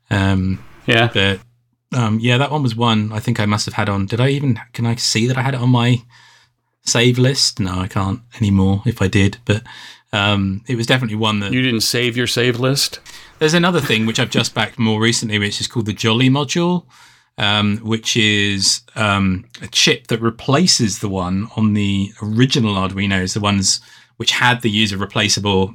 Um, 0.09 0.63
yeah. 0.85 1.09
But 1.13 1.39
um, 1.95 2.19
yeah, 2.19 2.37
that 2.37 2.51
one 2.51 2.63
was 2.63 2.75
one 2.75 3.11
I 3.11 3.19
think 3.19 3.39
I 3.39 3.45
must 3.45 3.65
have 3.65 3.75
had 3.75 3.89
on. 3.89 4.05
Did 4.05 4.19
I 4.19 4.29
even, 4.29 4.59
can 4.73 4.85
I 4.85 4.95
see 4.95 5.27
that 5.27 5.37
I 5.37 5.41
had 5.41 5.53
it 5.53 5.61
on 5.61 5.69
my 5.69 6.03
save 6.81 7.17
list? 7.17 7.59
No, 7.59 7.79
I 7.79 7.87
can't 7.87 8.21
anymore 8.37 8.81
if 8.85 9.01
I 9.01 9.07
did. 9.07 9.37
But 9.45 9.63
um, 10.11 10.63
it 10.67 10.75
was 10.75 10.87
definitely 10.87 11.17
one 11.17 11.39
that 11.39 11.51
You 11.51 11.61
didn't 11.61 11.81
save 11.81 12.15
your 12.15 12.27
save 12.27 12.59
list? 12.59 12.99
There's 13.39 13.53
another 13.53 13.81
thing 13.81 14.05
which 14.05 14.19
I've 14.19 14.29
just 14.29 14.53
backed 14.53 14.77
more 14.79 15.01
recently, 15.01 15.39
which 15.39 15.59
is 15.59 15.67
called 15.67 15.85
the 15.85 15.93
Jolly 15.93 16.29
module, 16.29 16.85
um, 17.37 17.77
which 17.77 18.15
is 18.15 18.81
um, 18.95 19.45
a 19.61 19.67
chip 19.67 20.07
that 20.07 20.21
replaces 20.21 20.99
the 20.99 21.09
one 21.09 21.47
on 21.55 21.73
the 21.73 22.11
original 22.21 22.75
Arduinos, 22.75 23.33
the 23.33 23.39
ones 23.39 23.81
which 24.17 24.31
had 24.31 24.61
the 24.61 24.69
user 24.69 24.97
replaceable 24.97 25.73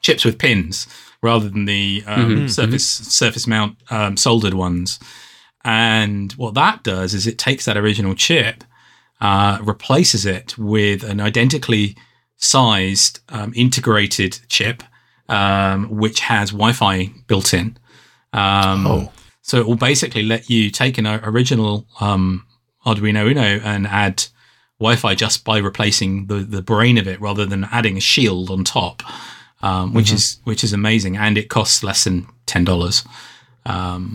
chips 0.00 0.24
with 0.24 0.38
pins 0.38 0.86
rather 1.22 1.48
than 1.48 1.66
the 1.66 2.02
um, 2.06 2.48
surface 2.48 2.86
surface 2.86 3.46
mount 3.46 3.76
um, 3.90 4.16
soldered 4.16 4.54
ones. 4.54 4.98
And 5.64 6.32
what 6.32 6.54
that 6.54 6.82
does 6.82 7.14
is 7.14 7.26
it 7.26 7.38
takes 7.38 7.64
that 7.66 7.76
original 7.76 8.16
chip, 8.16 8.64
uh, 9.20 9.58
replaces 9.62 10.26
it 10.26 10.58
with 10.58 11.04
an 11.04 11.20
identically 11.20 11.96
sized 12.36 13.20
um, 13.28 13.52
integrated 13.54 14.40
chip, 14.48 14.82
um, 15.28 15.88
which 15.96 16.18
has 16.20 16.50
Wi-Fi 16.50 17.12
built 17.28 17.54
in. 17.54 17.78
Um, 18.32 18.86
Oh. 18.88 19.12
So 19.42 19.58
it 19.58 19.66
will 19.66 19.76
basically 19.76 20.22
let 20.22 20.48
you 20.48 20.70
take 20.70 20.98
an 20.98 21.06
original 21.06 21.86
um, 22.00 22.46
Arduino 22.86 23.28
Uno 23.28 23.42
and 23.42 23.86
add 23.86 24.24
Wi-Fi 24.78 25.14
just 25.14 25.44
by 25.44 25.58
replacing 25.58 26.26
the, 26.26 26.36
the 26.36 26.62
brain 26.62 26.98
of 26.98 27.06
it, 27.06 27.20
rather 27.20 27.44
than 27.46 27.64
adding 27.64 27.96
a 27.96 28.00
shield 28.00 28.50
on 28.50 28.64
top, 28.64 29.02
um, 29.62 29.94
which 29.94 30.12
is 30.12 30.40
which 30.44 30.64
is 30.64 30.72
amazing, 30.72 31.16
and 31.16 31.36
it 31.36 31.48
costs 31.48 31.82
less 31.82 32.04
than 32.04 32.26
ten 32.46 32.64
dollars. 32.64 33.04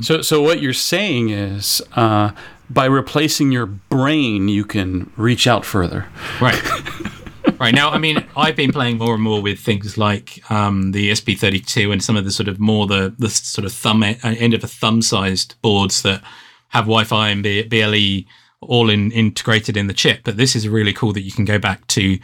So, 0.02 0.22
so 0.22 0.42
what 0.42 0.62
you're 0.62 0.74
saying 0.74 1.30
is, 1.30 1.82
uh, 1.96 2.32
by 2.70 2.86
replacing 2.86 3.52
your 3.52 3.66
brain, 3.66 4.50
you 4.50 4.66
can 4.66 5.12
reach 5.16 5.48
out 5.48 5.66
further. 5.66 6.08
Right. 6.42 6.62
right. 7.60 7.74
Now, 7.74 7.90
I 7.90 7.98
mean, 7.98 8.26
I've 8.36 8.56
been 8.56 8.72
playing 8.72 8.98
more 8.98 9.14
and 9.14 9.24
more 9.24 9.42
with 9.42 9.60
things 9.60 9.98
like 9.98 10.50
um, 10.52 10.92
the 10.92 11.12
ESP32 11.12 11.92
and 11.92 12.04
some 12.04 12.18
of 12.18 12.26
the 12.26 12.32
sort 12.32 12.48
of 12.48 12.60
more 12.60 12.88
the, 12.88 13.14
the 13.18 13.30
sort 13.30 13.66
of 13.66 13.74
thumb 13.74 14.04
e- 14.04 14.18
end 14.24 14.54
of 14.54 14.64
a 14.64 14.68
thumb 14.68 15.02
sized 15.02 15.56
boards 15.62 16.02
that 16.04 16.22
have 16.70 16.86
Wi 16.86 17.04
Fi 17.04 17.30
and 17.30 17.44
BLE 17.44 18.24
all 18.62 18.90
in, 18.90 19.12
integrated 19.12 19.78
in 19.78 19.88
the 19.88 19.94
chip. 19.94 20.22
But 20.24 20.38
this 20.38 20.56
is 20.56 20.68
really 20.68 20.94
cool 20.94 21.14
that 21.14 21.22
you 21.22 21.32
can 21.32 21.46
go 21.46 21.60
back 21.60 21.86
to 21.88 22.18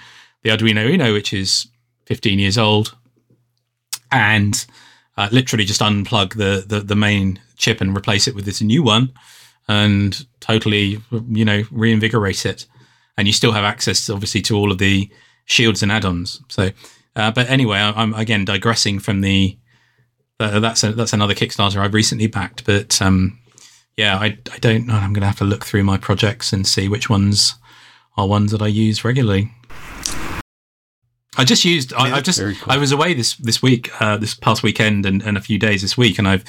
the 0.43 0.50
Arduino 0.50 0.86
Uno, 0.86 1.13
which 1.13 1.34
is 1.34 1.67
15 2.06 2.39
years 2.39 2.58
old, 2.58 2.96
and 4.12 4.65
uh, 5.17 5.30
literally 5.32 5.65
just 5.65 5.82
unplug 5.82 6.36
the, 6.36 6.65
the, 6.67 6.82
the 6.82 6.96
main 6.96 7.39
chip 7.58 7.82
and 7.82 7.96
replace 7.96 8.28
it 8.28 8.36
with 8.36 8.46
this 8.46 8.62
new 8.62 8.84
one 8.84 9.12
and 9.67 10.26
totally, 10.41 11.00
you 11.30 11.46
know, 11.46 11.63
reinvigorate 11.72 12.46
it 12.46 12.65
and 13.17 13.28
you 13.28 13.34
still 13.34 13.52
have 13.52 13.63
access, 13.63 14.10
obviously, 14.10 14.41
to 14.41 14.56
all 14.56 14.72
of 14.72 14.78
the 14.78 15.10
shields 15.45 15.84
and 15.84 15.91
add-ons. 15.91 16.41
So, 16.49 16.71
uh, 17.15 17.32
but 17.32 17.49
anyway, 17.49 17.77
I- 17.77 18.01
I'm 18.01 18.13
again 18.13 18.45
digressing 18.45 18.99
from 18.99 19.21
the. 19.21 19.58
Uh, 20.39 20.60
that's 20.60 20.84
a, 20.84 20.91
that's 20.91 21.13
another 21.13 21.34
Kickstarter 21.36 21.77
I've 21.77 21.93
recently 21.93 22.27
backed, 22.27 22.65
but 22.65 23.01
um, 23.01 23.39
yeah, 23.95 24.17
I, 24.17 24.38
I 24.51 24.58
don't 24.60 24.88
know. 24.88 24.95
I'm 24.95 25.13
going 25.13 25.21
to 25.21 25.27
have 25.27 25.38
to 25.38 25.45
look 25.45 25.63
through 25.63 25.84
my 25.84 25.97
projects 25.97 26.51
and 26.51 26.67
see 26.67 26.88
which 26.88 27.10
ones 27.10 27.56
are 28.17 28.27
ones 28.27 28.51
that 28.51 28.62
I 28.62 28.67
use 28.67 29.06
regularly. 29.06 29.51
I 31.38 31.43
just 31.45 31.65
used. 31.65 31.93
I, 31.93 32.17
I 32.17 32.21
just. 32.21 32.39
cool. 32.39 32.53
I 32.67 32.77
was 32.77 32.91
away 32.91 33.13
this 33.13 33.36
this 33.38 33.62
week, 33.62 33.89
uh, 34.01 34.17
this 34.17 34.34
past 34.34 34.63
weekend, 34.63 35.06
and, 35.06 35.21
and 35.21 35.38
a 35.38 35.41
few 35.41 35.58
days 35.58 35.82
this 35.82 35.97
week, 35.97 36.19
and 36.19 36.27
I've 36.27 36.43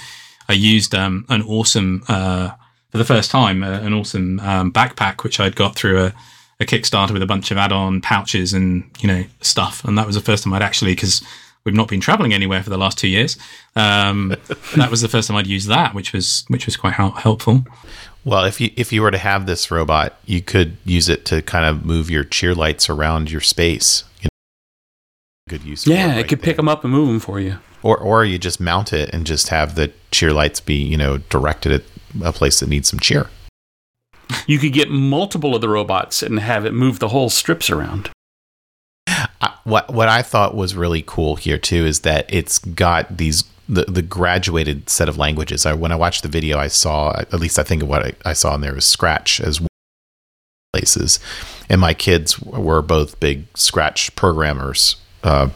I 0.49 0.53
used 0.53 0.95
um, 0.95 1.25
an 1.29 1.43
awesome 1.43 2.03
uh, 2.09 2.51
for 2.91 2.99
the 2.99 3.05
first 3.05 3.31
time 3.31 3.63
uh, 3.63 3.81
an 3.81 3.95
awesome 3.95 4.41
um, 4.41 4.73
backpack 4.73 5.23
which 5.23 5.41
I'd 5.41 5.57
got 5.57 5.75
through 5.75 6.05
a, 6.05 6.15
a 6.61 6.65
Kickstarter 6.65 7.11
with 7.13 7.23
a 7.23 7.27
bunch 7.27 7.51
of 7.51 7.57
add-on 7.59 8.01
pouches 8.01 8.53
and 8.53 8.89
you 9.01 9.09
know 9.09 9.25
stuff, 9.41 9.85
and 9.85 9.97
that 9.99 10.07
was 10.07 10.15
the 10.17 10.21
first 10.23 10.45
time 10.45 10.53
I'd 10.55 10.63
actually 10.63 10.93
because 10.95 11.23
we've 11.65 11.75
not 11.75 11.89
been 11.89 12.01
traveling 12.01 12.33
anywhere 12.35 12.63
for 12.63 12.71
the 12.71 12.77
last 12.79 12.99
two 12.99 13.09
years. 13.09 13.37
Um, 13.77 14.37
that 14.77 14.91
was 14.91 15.01
the 15.01 15.09
first 15.09 15.29
time 15.29 15.37
I'd 15.37 15.47
used 15.47 15.69
that, 15.69 15.95
which 15.95 16.13
was 16.13 16.45
which 16.49 16.67
was 16.67 16.77
quite 16.77 16.95
hel- 16.95 17.11
helpful. 17.13 17.65
Well, 18.25 18.45
if 18.45 18.61
you 18.61 18.71
if 18.77 18.93
you 18.93 19.03
were 19.03 19.11
to 19.11 19.19
have 19.19 19.47
this 19.47 19.71
robot, 19.71 20.17
you 20.25 20.41
could 20.43 20.77
use 20.85 21.09
it 21.09 21.25
to 21.27 21.43
kind 21.43 21.65
of 21.67 21.85
move 21.85 22.11
your 22.11 22.25
CheerLights 22.25 22.89
around 22.89 23.31
your 23.31 23.41
space. 23.43 24.05
You 24.21 24.25
know, 24.27 25.49
good 25.59 25.63
use. 25.65 25.85
for 25.85 25.91
Yeah, 25.91 26.09
right 26.11 26.19
it 26.19 26.29
could 26.29 26.39
there. 26.41 26.45
pick 26.45 26.57
them 26.57 26.69
up 26.69 26.85
and 26.85 26.93
move 26.93 27.09
them 27.09 27.21
for 27.21 27.39
you. 27.41 27.59
or 27.83 27.99
or 27.99 28.25
you 28.25 28.39
just 28.39 28.61
mount 28.61 28.93
it 28.95 29.11
and 29.13 29.27
just 29.27 29.49
have 29.49 29.75
the 29.75 29.93
CheerLights 30.13 30.65
be 30.65 30.75
you 30.77 30.97
know 30.97 31.19
directed 31.19 31.73
at 31.73 31.83
a 32.23 32.33
place 32.33 32.61
that 32.61 32.69
needs 32.69 32.89
some 32.89 33.01
cheer. 33.01 33.29
You 34.47 34.59
could 34.59 34.73
get 34.73 34.91
multiple 34.91 35.55
of 35.55 35.61
the 35.61 35.69
robots 35.69 36.23
and 36.23 36.39
have 36.41 36.67
it 36.67 36.73
move 36.73 36.99
the 36.99 37.09
whole 37.09 37.31
strips 37.31 37.71
around. 37.71 38.11
What 39.65 39.93
what 39.93 40.09
I 40.09 40.23
thought 40.23 40.55
was 40.55 40.75
really 40.75 41.03
cool 41.07 41.37
here 41.37 41.59
too 41.59 41.87
is 41.87 42.01
that 42.01 42.27
it's 42.29 42.59
got 42.59 43.17
these 43.17 43.45
the, 43.67 43.85
the 43.85 44.03
graduated 44.03 44.91
set 44.91 45.09
of 45.09 45.17
languages. 45.17 45.65
I, 45.65 45.73
when 45.73 45.91
I 45.91 45.97
watched 45.97 46.23
the 46.23 46.29
video, 46.29 46.59
I 46.59 46.69
saw 46.69 47.13
at 47.19 47.41
least 47.41 47.59
I 47.59 47.63
think 47.63 47.83
what 47.83 48.05
I, 48.05 48.13
I 48.27 48.33
saw 48.35 48.55
in 48.55 48.61
there 48.61 48.75
was 48.75 48.85
Scratch 48.85 49.41
as 49.41 49.61
one 49.61 49.69
places, 50.75 51.19
and 51.71 51.81
my 51.81 51.95
kids 51.95 52.39
were 52.41 52.83
both 52.83 53.19
big 53.21 53.47
Scratch 53.57 54.15
programmers. 54.17 54.97
Uh, 55.23 55.49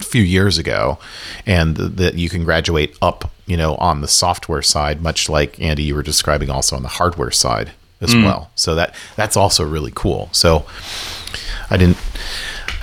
a 0.00 0.04
few 0.04 0.22
years 0.22 0.58
ago, 0.58 0.96
and 1.44 1.76
that 1.76 2.14
you 2.14 2.28
can 2.28 2.44
graduate 2.44 2.96
up, 3.02 3.32
you 3.46 3.56
know, 3.56 3.74
on 3.74 4.00
the 4.00 4.06
software 4.06 4.62
side, 4.62 5.02
much 5.02 5.28
like 5.28 5.60
Andy 5.60 5.82
you 5.82 5.94
were 5.96 6.04
describing, 6.04 6.48
also 6.48 6.76
on 6.76 6.82
the 6.82 6.88
hardware 6.88 7.32
side 7.32 7.72
as 8.00 8.14
well. 8.14 8.50
So 8.54 8.74
that 8.74 8.94
that's 9.16 9.36
also 9.36 9.64
really 9.64 9.92
cool. 9.94 10.28
So 10.32 10.66
I 11.70 11.76
didn't. 11.76 11.98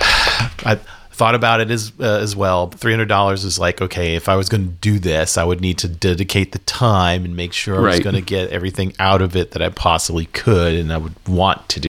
I 0.64 0.78
thought 1.10 1.34
about 1.34 1.60
it 1.60 1.70
as 1.70 1.92
uh, 1.98 2.18
as 2.18 2.36
well. 2.36 2.68
Three 2.68 2.92
hundred 2.92 3.08
dollars 3.08 3.44
is 3.44 3.58
like 3.58 3.80
okay. 3.80 4.14
If 4.14 4.28
I 4.28 4.36
was 4.36 4.48
going 4.48 4.64
to 4.64 4.74
do 4.74 4.98
this, 4.98 5.38
I 5.38 5.44
would 5.44 5.60
need 5.60 5.78
to 5.78 5.88
dedicate 5.88 6.52
the 6.52 6.58
time 6.60 7.24
and 7.24 7.34
make 7.34 7.52
sure 7.52 7.76
I 7.76 7.90
was 7.90 8.00
going 8.00 8.14
to 8.14 8.20
get 8.20 8.50
everything 8.50 8.92
out 8.98 9.22
of 9.22 9.34
it 9.34 9.52
that 9.52 9.62
I 9.62 9.70
possibly 9.70 10.26
could, 10.26 10.74
and 10.74 10.92
I 10.92 10.98
would 10.98 11.14
want 11.26 11.68
to 11.70 11.80
do. 11.80 11.88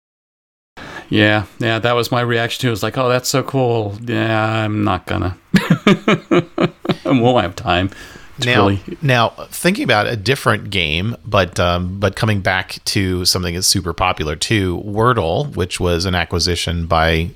Yeah, 1.09 1.45
yeah, 1.59 1.79
that 1.79 1.93
was 1.93 2.11
my 2.11 2.21
reaction 2.21 2.61
to 2.61 2.67
it. 2.67 2.69
It 2.69 2.71
was 2.71 2.83
like, 2.83 2.97
oh, 2.97 3.07
that's 3.07 3.29
so 3.29 3.43
cool. 3.43 3.97
Yeah, 4.01 4.63
I'm 4.63 4.83
not 4.83 5.05
gonna. 5.05 5.37
I 5.55 6.71
won't 7.05 7.43
have 7.43 7.55
time. 7.55 7.91
To 8.41 8.45
Now, 8.49 8.67
really- 8.67 8.81
now 9.01 9.29
thinking 9.49 9.83
about 9.83 10.07
a 10.07 10.15
different 10.15 10.69
game, 10.69 11.15
but 11.25 11.59
um, 11.59 11.99
but 11.99 12.15
coming 12.15 12.41
back 12.41 12.77
to 12.85 13.25
something 13.25 13.53
that's 13.55 13.67
super 13.67 13.93
popular 13.93 14.35
too, 14.35 14.81
Wordle, 14.85 15.55
which 15.55 15.79
was 15.79 16.05
an 16.05 16.15
acquisition 16.15 16.85
by 16.87 17.31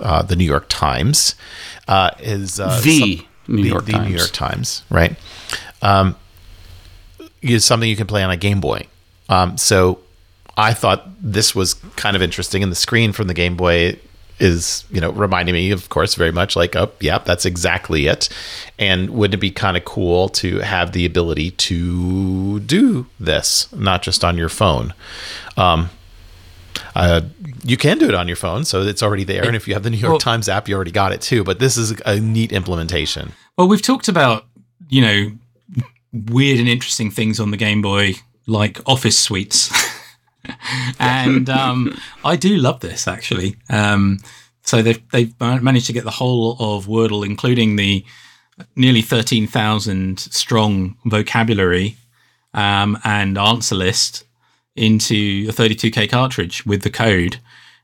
uh, 0.00 0.22
the 0.22 0.36
New 0.36 0.44
York 0.44 0.66
Times, 0.68 1.34
uh, 1.88 2.10
is 2.20 2.60
uh, 2.60 2.80
the 2.82 2.98
some- 3.18 3.26
New 3.56 3.62
York 3.68 3.84
the 3.86 3.92
Times. 3.92 4.08
New 4.08 4.16
York 4.16 4.30
Times, 4.30 4.82
right? 4.90 5.16
Um, 5.82 6.16
is 7.42 7.64
something 7.64 7.88
you 7.88 7.96
can 7.96 8.06
play 8.06 8.22
on 8.22 8.30
a 8.30 8.36
Game 8.36 8.60
Boy. 8.60 8.86
Um, 9.28 9.58
so 9.58 9.98
I 10.56 10.72
thought 10.72 11.08
this 11.20 11.54
was 11.54 11.74
kind 11.96 12.16
of 12.16 12.22
interesting, 12.22 12.62
and 12.62 12.72
the 12.72 12.76
screen 12.76 13.12
from 13.12 13.26
the 13.28 13.34
Game 13.34 13.56
Boy 13.56 13.98
is, 14.40 14.84
you 14.90 15.00
know, 15.00 15.10
reminding 15.10 15.54
me, 15.54 15.70
of 15.70 15.88
course, 15.88 16.14
very 16.14 16.32
much 16.32 16.56
like, 16.56 16.74
oh, 16.76 16.90
yeah, 17.00 17.18
that's 17.18 17.44
exactly 17.44 18.06
it. 18.06 18.28
And 18.78 19.10
wouldn't 19.10 19.34
it 19.34 19.40
be 19.40 19.50
kind 19.50 19.76
of 19.76 19.84
cool 19.84 20.28
to 20.30 20.58
have 20.58 20.92
the 20.92 21.06
ability 21.06 21.52
to 21.52 22.60
do 22.60 23.06
this, 23.20 23.72
not 23.72 24.02
just 24.02 24.24
on 24.24 24.36
your 24.36 24.48
phone? 24.48 24.92
Um, 25.56 25.90
uh, 26.96 27.22
you 27.64 27.76
can 27.76 27.98
do 27.98 28.08
it 28.08 28.14
on 28.14 28.26
your 28.28 28.36
phone, 28.36 28.64
so 28.64 28.82
it's 28.82 29.02
already 29.02 29.24
there. 29.24 29.44
And 29.44 29.56
if 29.56 29.66
you 29.68 29.74
have 29.74 29.82
the 29.82 29.90
New 29.90 29.96
York 29.96 30.12
Well- 30.12 30.18
Times 30.18 30.48
app, 30.48 30.68
you 30.68 30.74
already 30.74 30.90
got 30.90 31.12
it 31.12 31.20
too. 31.20 31.44
But 31.44 31.58
this 31.58 31.76
is 31.76 31.92
a 32.04 32.18
neat 32.20 32.52
implementation. 32.52 33.32
Well, 33.56 33.68
we've 33.68 33.82
talked 33.82 34.08
about 34.08 34.46
you 34.88 35.00
know 35.00 35.30
weird 36.12 36.58
and 36.60 36.68
interesting 36.68 37.10
things 37.10 37.40
on 37.40 37.50
the 37.50 37.56
Game 37.56 37.82
Boy, 37.82 38.14
like 38.46 38.80
Office 38.86 39.18
suites, 39.18 39.70
and 40.98 41.48
um, 41.48 41.98
I 42.24 42.36
do 42.36 42.56
love 42.56 42.80
this 42.80 43.08
actually. 43.08 43.56
Um, 43.70 44.18
so 44.62 44.82
they've 44.82 45.02
they've 45.10 45.38
managed 45.40 45.86
to 45.86 45.92
get 45.92 46.04
the 46.04 46.10
whole 46.10 46.56
of 46.58 46.86
Wordle, 46.86 47.24
including 47.24 47.76
the 47.76 48.04
nearly 48.76 49.02
thirteen 49.02 49.46
thousand 49.46 50.20
strong 50.20 50.96
vocabulary 51.04 51.96
um, 52.54 52.98
and 53.04 53.36
answer 53.36 53.74
list, 53.74 54.24
into 54.76 55.46
a 55.48 55.52
32k 55.52 56.10
cartridge 56.10 56.66
with 56.66 56.82
the 56.82 56.90
code, 56.90 57.38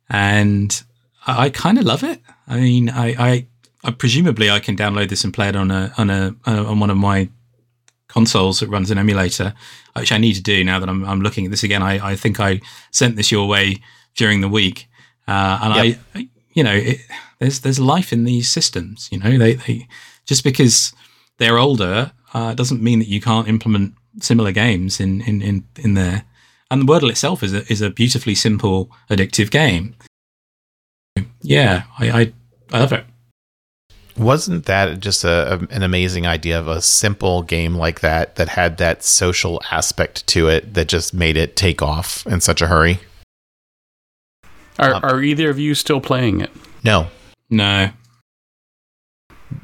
and 0.09 0.83
I, 1.27 1.51
kind 1.51 1.79
of 1.79 1.85
love 1.85 2.03
it. 2.03 2.20
I 2.49 2.59
mean, 2.59 2.88
I, 2.88 3.07
I, 3.18 3.46
I 3.85 3.90
presumably 3.92 4.51
I 4.51 4.59
can 4.59 4.77
download 4.77 5.09
this 5.09 5.23
and 5.23 5.33
play 5.33 5.49
it 5.49 5.57
on 5.57 5.70
a 5.70 5.92
on 5.99 6.11
a 6.11 6.35
on 6.46 6.81
one 6.81 6.90
of 6.90 6.96
my 6.96 7.29
consoles 8.12 8.61
that 8.61 8.68
runs 8.68 8.90
an 8.90 8.99
emulator, 8.99 9.55
which 9.96 10.12
I 10.12 10.18
need 10.18 10.35
to 10.35 10.42
do 10.42 10.64
now 10.64 10.79
that 10.79 10.88
I'm, 10.88 11.05
I'm 11.05 11.20
looking 11.20 11.44
at 11.44 11.51
this 11.51 11.62
again. 11.62 11.83
I, 11.83 12.12
I 12.12 12.16
think 12.16 12.40
I 12.40 12.61
sent 12.90 13.16
this 13.16 13.33
your 13.33 13.49
way 13.49 13.79
during 14.16 14.40
the 14.40 14.49
week, 14.49 14.88
uh, 15.29 15.59
and 15.62 15.75
Yep. 15.75 15.99
I, 16.14 16.18
I, 16.18 16.29
you 16.53 16.64
know, 16.64 16.75
it, 16.75 16.99
there's 17.38 17.61
there's 17.61 17.79
life 17.79 18.12
in 18.12 18.25
these 18.25 18.49
systems. 18.49 19.09
You 19.12 19.18
know, 19.18 19.38
they, 19.38 19.55
they 19.55 19.88
just 20.27 20.44
because 20.44 20.92
they're 21.38 21.59
older 21.59 22.12
uh, 22.35 22.55
doesn't 22.55 22.83
mean 22.83 22.99
that 22.99 23.09
you 23.09 23.20
can't 23.20 23.49
implement 23.49 23.94
similar 24.20 24.53
games 24.53 25.01
in 25.01 25.20
in 25.23 25.42
in, 25.42 25.64
in 25.79 25.94
there. 25.94 26.25
And 26.70 26.83
the 26.83 26.92
Wordle 26.92 27.11
itself 27.11 27.42
is 27.42 27.53
a 27.53 27.70
is 27.73 27.81
a 27.81 27.90
beautifully 27.90 28.35
simple, 28.35 28.90
addictive 29.09 29.51
game. 29.51 29.94
Yeah, 31.42 31.85
I 31.99 32.11
I, 32.11 32.33
I 32.73 32.79
love 32.81 32.92
it. 32.92 33.05
Wasn't 34.20 34.66
that 34.66 35.00
just 35.00 35.24
a, 35.24 35.54
a, 35.54 35.59
an 35.74 35.83
amazing 35.83 36.26
idea 36.26 36.61
of 36.61 36.68
a 36.68 36.83
simple 36.83 37.42
game 37.42 37.74
like 37.74 38.00
that 38.00 38.37
that 38.37 38.50
had 38.50 38.76
that 38.76 39.02
social 39.02 39.62
aspect 39.70 40.26
to 40.28 40.46
it 40.48 40.74
that 40.74 40.88
just 40.88 41.14
made 41.14 41.38
it 41.38 41.56
take 41.56 41.80
off 41.80 42.26
in 42.26 42.42
such 42.42 42.61
a 42.61 42.66
hurry? 42.66 43.00
Are, 44.78 44.94
Um, 44.94 45.04
are 45.04 45.22
either 45.22 45.48
of 45.48 45.59
you 45.59 45.74
still 45.74 46.02
playing 46.02 46.42
it? 46.42 46.50
No. 46.85 47.09
No, 47.48 47.90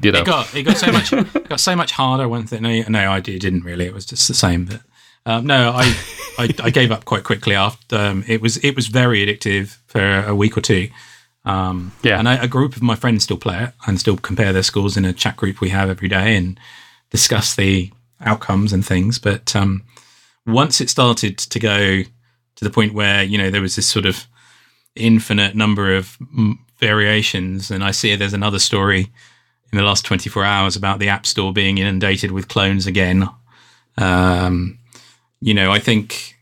You 0.01 0.11
know, 0.11 0.19
it 0.19 0.25
got 0.25 0.53
it 0.55 0.63
got 0.63 0.77
so 0.77 0.91
much 0.91 1.13
it 1.13 1.49
got 1.49 1.59
so 1.59 1.75
much 1.75 1.91
harder. 1.91 2.27
One 2.27 2.47
thing, 2.47 2.63
no, 2.63 2.83
no, 2.89 3.11
I 3.11 3.19
did, 3.19 3.39
didn't 3.39 3.63
really. 3.63 3.85
It 3.85 3.93
was 3.93 4.05
just 4.05 4.27
the 4.27 4.33
same. 4.33 4.65
But 4.65 4.81
um, 5.25 5.45
no, 5.45 5.71
I, 5.73 5.95
I 6.39 6.53
I 6.63 6.69
gave 6.71 6.91
up 6.91 7.05
quite 7.05 7.23
quickly 7.23 7.55
after. 7.55 7.95
Um, 7.95 8.23
it 8.27 8.41
was 8.41 8.57
it 8.57 8.75
was 8.75 8.87
very 8.87 9.25
addictive 9.25 9.77
for 9.87 10.23
a 10.25 10.35
week 10.35 10.57
or 10.57 10.61
two. 10.61 10.89
Um, 11.47 11.93
Yeah. 12.03 12.19
and 12.19 12.27
I, 12.27 12.35
a 12.35 12.47
group 12.47 12.75
of 12.75 12.81
my 12.81 12.95
friends 12.95 13.23
still 13.23 13.37
play 13.37 13.63
it 13.63 13.73
and 13.85 13.99
still 13.99 14.17
compare 14.17 14.51
their 14.51 14.63
scores 14.63 14.97
in 14.97 15.05
a 15.05 15.13
chat 15.13 15.37
group 15.37 15.61
we 15.61 15.69
have 15.69 15.89
every 15.89 16.09
day 16.09 16.35
and 16.35 16.59
discuss 17.09 17.55
the 17.55 17.91
outcomes 18.19 18.73
and 18.73 18.85
things. 18.85 19.17
But 19.19 19.55
um, 19.55 19.83
once 20.45 20.81
it 20.81 20.89
started 20.89 21.37
to 21.37 21.59
go 21.59 22.03
to 22.03 22.63
the 22.63 22.69
point 22.69 22.93
where 22.93 23.23
you 23.23 23.37
know 23.37 23.49
there 23.49 23.61
was 23.61 23.75
this 23.75 23.87
sort 23.87 24.05
of 24.05 24.27
infinite 24.95 25.55
number 25.55 25.95
of 25.95 26.17
mm, 26.19 26.57
variations, 26.79 27.71
and 27.71 27.83
I 27.83 27.91
see 27.91 28.15
there's 28.15 28.33
another 28.33 28.59
story 28.59 29.11
in 29.71 29.77
the 29.77 29.83
last 29.83 30.05
24 30.05 30.43
hours 30.43 30.75
about 30.75 30.99
the 30.99 31.09
App 31.09 31.25
Store 31.25 31.53
being 31.53 31.77
inundated 31.77 32.31
with 32.31 32.47
clones 32.47 32.87
again. 32.87 33.29
Um, 33.97 34.79
you 35.41 35.53
know, 35.53 35.71
I 35.71 35.79
think 35.79 36.36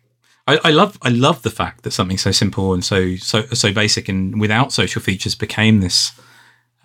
I, 0.47 0.59
I 0.65 0.69
love 0.71 0.97
I 1.01 1.09
love 1.09 1.41
the 1.41 1.49
fact 1.49 1.83
that 1.83 1.91
something 1.91 2.17
so 2.17 2.31
simple 2.31 2.73
and 2.73 2.83
so 2.83 3.15
so 3.15 3.41
so 3.47 3.73
basic 3.73 4.07
and 4.09 4.39
without 4.39 4.71
social 4.71 5.01
features 5.01 5.33
became 5.35 5.81
this 5.81 6.11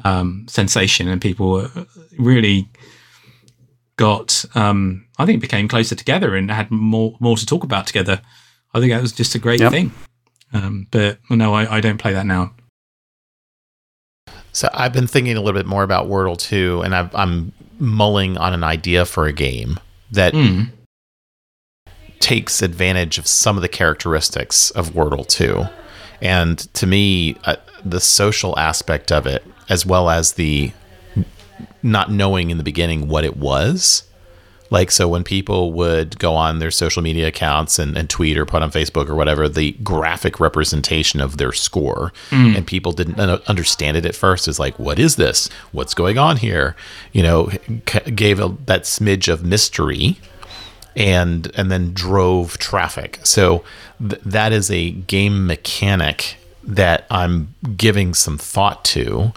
um, 0.04 0.46
sensation, 0.48 1.08
and 1.08 1.20
people 1.20 1.56
uh, 1.56 1.68
really 2.18 2.68
got 3.96 4.44
um, 4.54 5.04
I 5.18 5.26
think 5.26 5.40
became 5.42 5.68
closer 5.68 5.94
together 5.94 6.34
and 6.34 6.50
had 6.50 6.70
more 6.70 7.16
more 7.20 7.36
to 7.36 7.44
talk 7.44 7.62
about 7.64 7.86
together. 7.86 8.22
I 8.72 8.80
think 8.80 8.92
that 8.92 9.02
was 9.02 9.12
just 9.12 9.34
a 9.34 9.38
great 9.38 9.60
Yep. 9.60 9.70
thing. 9.72 9.92
Um, 10.52 10.86
but 10.90 11.18
no, 11.28 11.52
I, 11.54 11.76
I 11.76 11.80
don't 11.80 11.98
play 11.98 12.12
that 12.12 12.26
now. 12.26 12.54
So 14.52 14.68
I've 14.74 14.92
been 14.92 15.06
thinking 15.06 15.36
a 15.36 15.40
little 15.40 15.58
bit 15.58 15.66
more 15.66 15.82
about 15.82 16.08
Wordle 16.08 16.36
too, 16.38 16.80
and 16.82 16.94
I've, 16.94 17.14
I'm 17.14 17.52
mulling 17.78 18.36
on 18.36 18.52
an 18.52 18.64
idea 18.64 19.04
for 19.04 19.26
a 19.26 19.32
game 19.32 19.78
that 20.10 20.32
Mm. 20.34 20.70
Takes 22.20 22.62
advantage 22.62 23.18
of 23.18 23.26
some 23.26 23.56
of 23.56 23.62
the 23.62 23.68
characteristics 23.68 24.70
of 24.70 24.90
Wordle 24.90 25.26
too. 25.26 25.64
And 26.22 26.58
to 26.74 26.86
me, 26.86 27.36
uh, 27.44 27.56
the 27.84 28.00
social 28.00 28.56
aspect 28.58 29.10
of 29.10 29.26
it, 29.26 29.44
as 29.68 29.84
well 29.84 30.10
as 30.10 30.34
the 30.34 30.72
not 31.82 32.10
knowing 32.10 32.50
in 32.50 32.58
the 32.58 32.64
beginning 32.64 33.08
what 33.08 33.24
it 33.24 33.36
was. 33.36 34.04
Like, 34.72 34.92
so 34.92 35.08
when 35.08 35.24
people 35.24 35.72
would 35.72 36.16
go 36.20 36.34
on 36.36 36.60
their 36.60 36.70
social 36.70 37.02
media 37.02 37.26
accounts 37.26 37.78
and, 37.80 37.96
and 37.96 38.08
tweet 38.08 38.36
or 38.38 38.46
put 38.46 38.62
on 38.62 38.70
Facebook 38.70 39.08
or 39.08 39.16
whatever, 39.16 39.48
the 39.48 39.72
graphic 39.82 40.38
representation 40.38 41.20
of 41.20 41.38
their 41.38 41.50
score, 41.52 42.12
and 42.30 42.64
people 42.64 42.92
didn't 42.92 43.18
understand 43.18 43.96
it 43.96 44.06
at 44.06 44.14
first, 44.14 44.46
is 44.46 44.60
like, 44.60 44.78
what 44.78 45.00
is 45.00 45.16
this? 45.16 45.48
What's 45.72 45.92
going 45.92 46.18
on 46.18 46.36
here? 46.36 46.76
You 47.12 47.24
know, 47.24 47.50
c- 47.88 48.10
gave 48.12 48.38
a, 48.38 48.56
that 48.66 48.82
smidge 48.82 49.32
of 49.32 49.42
mystery 49.42 50.18
and 50.96 51.50
and 51.56 51.70
then 51.70 51.92
drove 51.92 52.58
traffic. 52.58 53.20
So 53.22 53.64
th- 54.00 54.20
that 54.24 54.52
is 54.52 54.70
a 54.70 54.90
game 54.90 55.46
mechanic 55.46 56.36
that 56.62 57.06
I'm 57.10 57.54
giving 57.76 58.14
some 58.14 58.38
thought 58.38 58.84
to. 58.86 59.32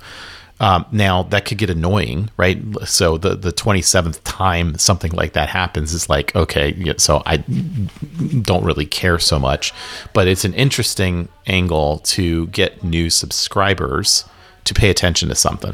Um, 0.59 0.85
now 0.91 1.23
that 1.23 1.45
could 1.45 1.57
get 1.57 1.69
annoying, 1.69 2.29
right? 2.37 2.61
So 2.85 3.17
the 3.17 3.35
the 3.35 3.51
27th 3.51 4.21
time 4.23 4.77
something 4.77 5.11
like 5.11 5.33
that 5.33 5.49
happens 5.49 5.93
is 5.93 6.09
like 6.09 6.35
okay, 6.35 6.93
so 6.97 7.21
I 7.25 7.37
don't 7.37 8.63
really 8.63 8.85
care 8.85 9.19
so 9.19 9.39
much, 9.39 9.73
but 10.13 10.27
it's 10.27 10.45
an 10.45 10.53
interesting 10.53 11.27
angle 11.47 11.99
to 11.99 12.47
get 12.47 12.83
new 12.83 13.09
subscribers 13.09 14.25
to 14.65 14.73
pay 14.73 14.89
attention 14.89 15.29
to 15.29 15.35
something. 15.35 15.73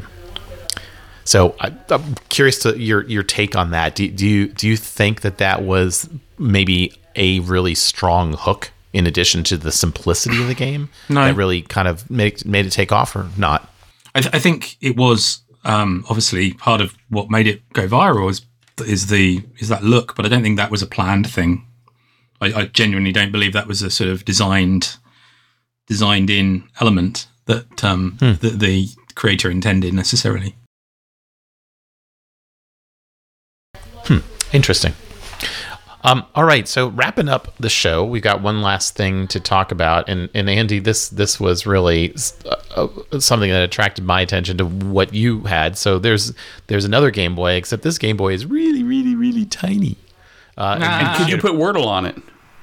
So 1.24 1.54
I, 1.60 1.72
I'm 1.90 2.14
curious 2.28 2.58
to 2.60 2.78
your 2.78 3.04
your 3.04 3.22
take 3.22 3.56
on 3.56 3.70
that. 3.70 3.94
Do, 3.94 4.08
do 4.08 4.26
you 4.26 4.48
do 4.48 4.68
you 4.68 4.76
think 4.76 5.20
that 5.22 5.38
that 5.38 5.62
was 5.62 6.08
maybe 6.38 6.92
a 7.16 7.40
really 7.40 7.74
strong 7.74 8.34
hook 8.34 8.70
in 8.92 9.06
addition 9.06 9.44
to 9.44 9.56
the 9.56 9.70
simplicity 9.70 10.40
of 10.40 10.48
the 10.48 10.54
game 10.54 10.88
No. 11.08 11.24
that 11.24 11.36
really 11.36 11.62
kind 11.62 11.86
of 11.88 12.10
made 12.10 12.44
made 12.44 12.66
it 12.66 12.70
take 12.70 12.92
off 12.92 13.14
or 13.14 13.28
not? 13.36 13.68
I, 14.14 14.20
th- 14.22 14.34
I 14.34 14.38
think 14.40 14.76
it 14.80 14.96
was 14.96 15.42
um, 15.64 16.04
obviously 16.08 16.54
part 16.54 16.80
of 16.80 16.96
what 17.10 17.30
made 17.30 17.46
it 17.46 17.62
go 17.72 17.86
viral 17.86 18.30
is 18.30 18.42
is 18.86 19.08
the 19.08 19.44
is 19.58 19.68
that 19.68 19.84
look, 19.84 20.16
but 20.16 20.24
I 20.24 20.28
don't 20.28 20.42
think 20.42 20.56
that 20.56 20.70
was 20.70 20.82
a 20.82 20.86
planned 20.86 21.30
thing. 21.30 21.66
I, 22.40 22.46
I 22.52 22.64
genuinely 22.66 23.12
don't 23.12 23.30
believe 23.30 23.52
that 23.52 23.66
was 23.66 23.82
a 23.82 23.90
sort 23.90 24.08
of 24.10 24.24
designed 24.24 24.96
designed 25.86 26.30
in 26.30 26.64
element 26.80 27.26
that 27.46 27.84
um, 27.84 28.16
that 28.20 28.58
the 28.58 28.88
creator 29.14 29.50
intended 29.50 29.92
necessarily. 29.92 30.54
Interesting. 34.52 34.94
Um, 36.02 36.24
all 36.34 36.44
right, 36.44 36.66
so 36.66 36.88
wrapping 36.88 37.28
up 37.28 37.54
the 37.58 37.68
show, 37.68 38.02
we've 38.04 38.22
got 38.22 38.40
one 38.40 38.62
last 38.62 38.96
thing 38.96 39.28
to 39.28 39.38
talk 39.38 39.70
about, 39.70 40.08
and 40.08 40.30
and 40.34 40.48
Andy, 40.48 40.78
this 40.78 41.10
this 41.10 41.38
was 41.38 41.66
really 41.66 42.14
uh, 42.74 42.88
uh, 43.12 43.18
something 43.20 43.50
that 43.50 43.62
attracted 43.62 44.04
my 44.06 44.22
attention 44.22 44.56
to 44.58 44.64
what 44.64 45.12
you 45.12 45.40
had. 45.42 45.76
So 45.76 45.98
there's 45.98 46.32
there's 46.68 46.86
another 46.86 47.10
Game 47.10 47.34
Boy, 47.34 47.52
except 47.52 47.82
this 47.82 47.98
Game 47.98 48.16
Boy 48.16 48.32
is 48.32 48.46
really 48.46 48.82
really 48.82 49.14
really 49.14 49.44
tiny. 49.44 49.98
Uh, 50.56 50.72
and 50.76 50.84
Ah. 50.84 51.14
could 51.18 51.28
you 51.28 51.36
put 51.36 51.52
Wordle 51.52 51.86
on 51.86 52.06
it? 52.06 52.16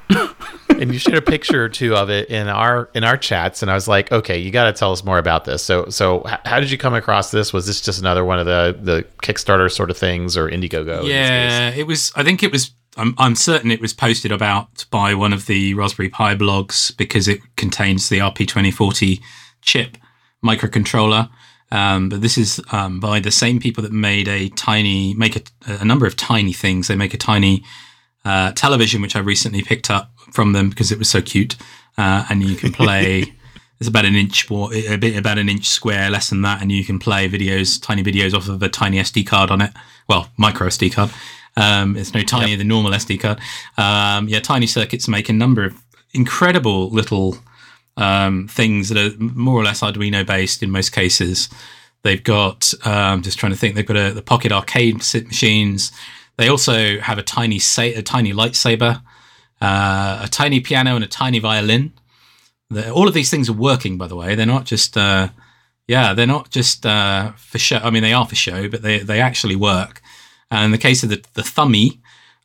and 0.70 0.94
you 0.94 1.00
shared 1.00 1.18
a 1.18 1.22
picture 1.22 1.64
or 1.64 1.70
two 1.70 1.96
of 1.96 2.10
it 2.10 2.30
in 2.30 2.48
our 2.48 2.90
in 2.94 3.04
our 3.04 3.18
chats 3.18 3.62
and 3.62 3.70
i 3.70 3.74
was 3.74 3.88
like 3.88 4.12
okay 4.12 4.38
you 4.38 4.52
got 4.52 4.66
to 4.66 4.74
tell 4.74 4.92
us 4.92 5.04
more 5.04 5.18
about 5.18 5.46
this 5.46 5.64
so 5.64 5.90
so 5.90 6.24
how 6.46 6.60
did 6.60 6.72
you 6.72 6.78
come 6.78 6.94
across 6.94 7.32
this 7.32 7.52
was 7.52 7.68
this 7.68 7.82
just 7.82 8.00
another 8.00 8.24
one 8.24 8.40
of 8.40 8.46
the 8.46 8.78
the 8.82 9.06
kickstarter 9.22 9.72
sort 9.72 9.90
of 9.90 9.98
things 9.98 10.38
or 10.38 10.50
indiegogo 10.50 11.02
in? 11.02 11.08
Yeah, 11.08 11.70
it 11.70 11.88
was. 11.88 12.12
I 12.16 12.24
think 12.24 12.44
it 12.44 12.52
was. 12.52 12.72
I'm, 12.96 13.14
I'm 13.20 13.36
certain 13.36 13.70
it 13.70 13.82
was 13.82 13.94
posted 13.94 14.32
about 14.32 14.86
by 14.90 15.14
one 15.14 15.32
of 15.32 15.46
the 15.46 15.76
Raspberry 15.76 16.10
Pi 16.10 16.36
blogs 16.36 16.96
because 16.98 17.28
it 17.28 17.40
contains 17.56 18.10
the 18.10 18.20
RP2040 18.20 19.22
chip 19.62 19.98
microcontroller. 20.44 21.30
Um, 21.70 22.10
but 22.10 22.22
this 22.22 22.38
is 22.38 22.62
um, 22.72 23.00
by 23.00 23.20
the 23.20 23.30
same 23.30 23.60
people 23.60 23.84
that 23.84 23.92
made 23.92 24.28
a 24.28 24.50
tiny, 24.50 25.14
make 25.14 25.36
a, 25.36 25.42
a 25.68 25.86
number 25.86 26.08
of 26.08 26.16
tiny 26.16 26.54
things. 26.54 26.88
They 26.88 26.96
make 26.96 27.14
a 27.14 27.18
tiny 27.18 27.64
uh, 28.28 28.52
television, 28.52 29.02
which 29.02 29.16
I 29.16 29.20
recently 29.20 29.62
picked 29.62 29.90
up 29.90 30.12
from 30.32 30.52
them 30.52 30.70
because 30.70 30.92
it 30.92 31.00
was 31.00 31.10
so 31.10 31.22
cute, 31.22 31.56
uh, 31.98 32.26
and 32.30 32.44
you 32.44 32.56
can 32.56 32.72
play. 32.72 33.34
It's 33.80 33.88
about 33.88 34.06
an 34.06 34.16
inch, 34.16 34.50
a 34.50 34.98
bit 34.98 35.16
about 35.16 35.38
an 35.38 35.50
inch 35.50 35.68
square, 35.68 36.10
less 36.10 36.32
than 36.32 36.42
that, 36.42 36.64
and 36.64 36.72
you 36.72 36.84
can 36.84 36.98
play 36.98 37.30
videos, 37.30 37.80
tiny 37.80 38.02
videos 38.02 38.34
off 38.34 38.50
of 38.50 38.64
a 38.64 38.70
tiny 38.70 38.98
SD 38.98 39.28
card 39.28 39.52
on 39.52 39.62
it. 39.62 39.70
Well, 40.10 40.32
micro 40.36 40.66
SD 40.68 40.94
card. 40.94 41.12
Um, 41.56 41.96
it's 41.96 42.12
no 42.12 42.22
tinier 42.22 42.58
than 42.58 42.68
normal 42.70 42.92
SD 42.92 43.20
card. 43.20 43.38
Um, 43.78 44.28
yeah, 44.30 44.40
TinyCircuits 44.40 45.08
make 45.08 45.30
a 45.30 45.34
number 45.34 45.64
of 45.64 45.80
incredible 46.12 46.90
little 46.90 47.38
um, 47.98 48.48
things 48.48 48.90
that 48.90 48.98
are 48.98 49.16
more 49.20 49.60
or 49.60 49.64
less 49.64 49.82
Arduino 49.82 50.26
based 50.26 50.64
in 50.64 50.72
most 50.72 50.90
cases. 50.90 51.48
They've 52.04 52.24
got, 52.24 52.74
um, 52.84 53.22
just 53.22 53.38
trying 53.38 53.52
to 53.52 53.58
think, 53.58 53.76
they've 53.76 53.86
got 53.86 53.98
a, 53.98 54.12
the 54.12 54.24
Pocket 54.24 54.52
Arcade 54.52 54.96
machines. 54.96 55.92
They 56.38 56.48
also 56.48 57.00
have 57.00 57.18
a 57.18 57.24
tiny 57.24 57.60
sa- 57.60 57.82
a 57.82 58.02
tiny 58.02 58.34
lightsaber, 58.34 59.02
uh, 59.62 60.20
a 60.24 60.28
tiny 60.30 60.60
piano, 60.60 60.96
and 60.96 61.04
a 61.04 61.08
tiny 61.08 61.40
violin. 61.40 61.94
The, 62.70 62.92
all 62.92 63.08
of 63.08 63.14
these 63.14 63.30
things 63.30 63.50
are 63.50 63.54
working, 63.54 63.98
by 63.98 64.08
the 64.08 64.16
way. 64.16 64.36
They're 64.36 64.46
not 64.46 64.66
just, 64.66 64.98
uh, 64.98 65.30
yeah, 65.88 66.14
they're 66.14 66.28
not 66.28 66.50
just 66.50 66.86
uh, 66.86 67.32
for 67.34 67.58
show. 67.58 67.78
I 67.78 67.90
mean, 67.90 68.04
they 68.04 68.14
are 68.14 68.26
for 68.28 68.36
show, 68.36 68.70
but 68.70 68.82
they 68.82 69.00
they 69.00 69.20
actually 69.22 69.56
work. 69.56 70.02
And 70.52 70.66
in 70.66 70.72
the 70.72 70.78
case 70.78 71.04
of 71.04 71.10
the 71.10 71.24
the 71.34 71.42
Thumby, 71.44 72.00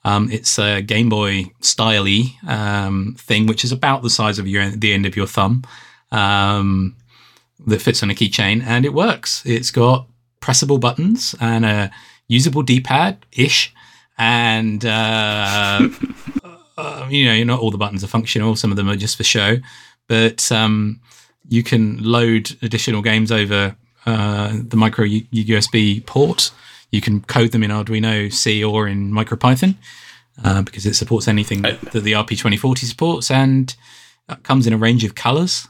um, 0.05 0.31
it's 0.31 0.59
a 0.59 0.81
Game 0.81 1.09
Boy 1.09 1.53
styley 1.61 2.43
um, 2.49 3.15
thing, 3.19 3.47
which 3.47 3.65
is 3.65 3.73
about 3.73 4.03
the 4.03 4.11
size 4.11 4.39
of 4.39 4.47
your 4.47 4.71
the 4.71 4.93
end 4.93 5.07
of 5.07 5.17
your 5.17 5.27
thumb, 5.27 5.65
um, 6.11 6.97
that 7.67 7.83
fits 7.83 8.03
on 8.03 8.11
a 8.11 8.15
keychain, 8.15 8.63
and 8.65 8.85
it 8.85 8.95
works. 8.95 9.43
It's 9.45 9.71
got 9.71 10.07
pressable 10.41 10.81
buttons 10.81 11.35
and 11.41 11.65
a 11.65 11.91
usable 12.27 12.63
D-pad 12.63 13.25
ish, 13.33 13.73
and 14.23 14.85
uh, 14.85 15.89
uh, 16.79 17.07
you 17.11 17.25
know, 17.25 17.43
not 17.43 17.61
all 17.61 17.73
the 17.73 17.79
buttons 17.79 18.05
are 18.05 18.09
functional. 18.09 18.55
Some 18.55 18.71
of 18.71 18.77
them 18.77 18.89
are 18.89 18.95
just 18.95 19.17
for 19.17 19.25
show, 19.25 19.57
but 20.07 20.51
um, 20.53 21.01
you 21.49 21.65
can 21.65 22.01
load 22.03 22.57
additional 22.63 23.03
games 23.03 23.33
over 23.33 23.75
uh, 24.07 24.57
the 24.63 24.77
micro 24.77 25.05
U- 25.05 25.27
USB 25.33 26.07
port. 26.07 26.53
You 26.93 27.01
can 27.01 27.23
code 27.23 27.51
them 27.51 27.65
in 27.65 27.73
Arduino 27.73 28.33
C 28.33 28.63
or 28.63 28.87
in 28.87 29.11
MicroPython 29.11 29.75
uh, 30.45 30.63
because 30.63 30.87
it 30.87 30.95
supports 30.95 31.27
anything 31.27 31.63
that 31.63 31.81
the 31.93 32.13
RP2040 32.13 32.79
supports, 32.85 33.29
and 33.29 33.75
it 34.29 34.45
comes 34.45 34.69
in 34.69 34.73
a 34.73 34.79
range 34.79 35.03
of 35.03 35.17
colors. 35.17 35.67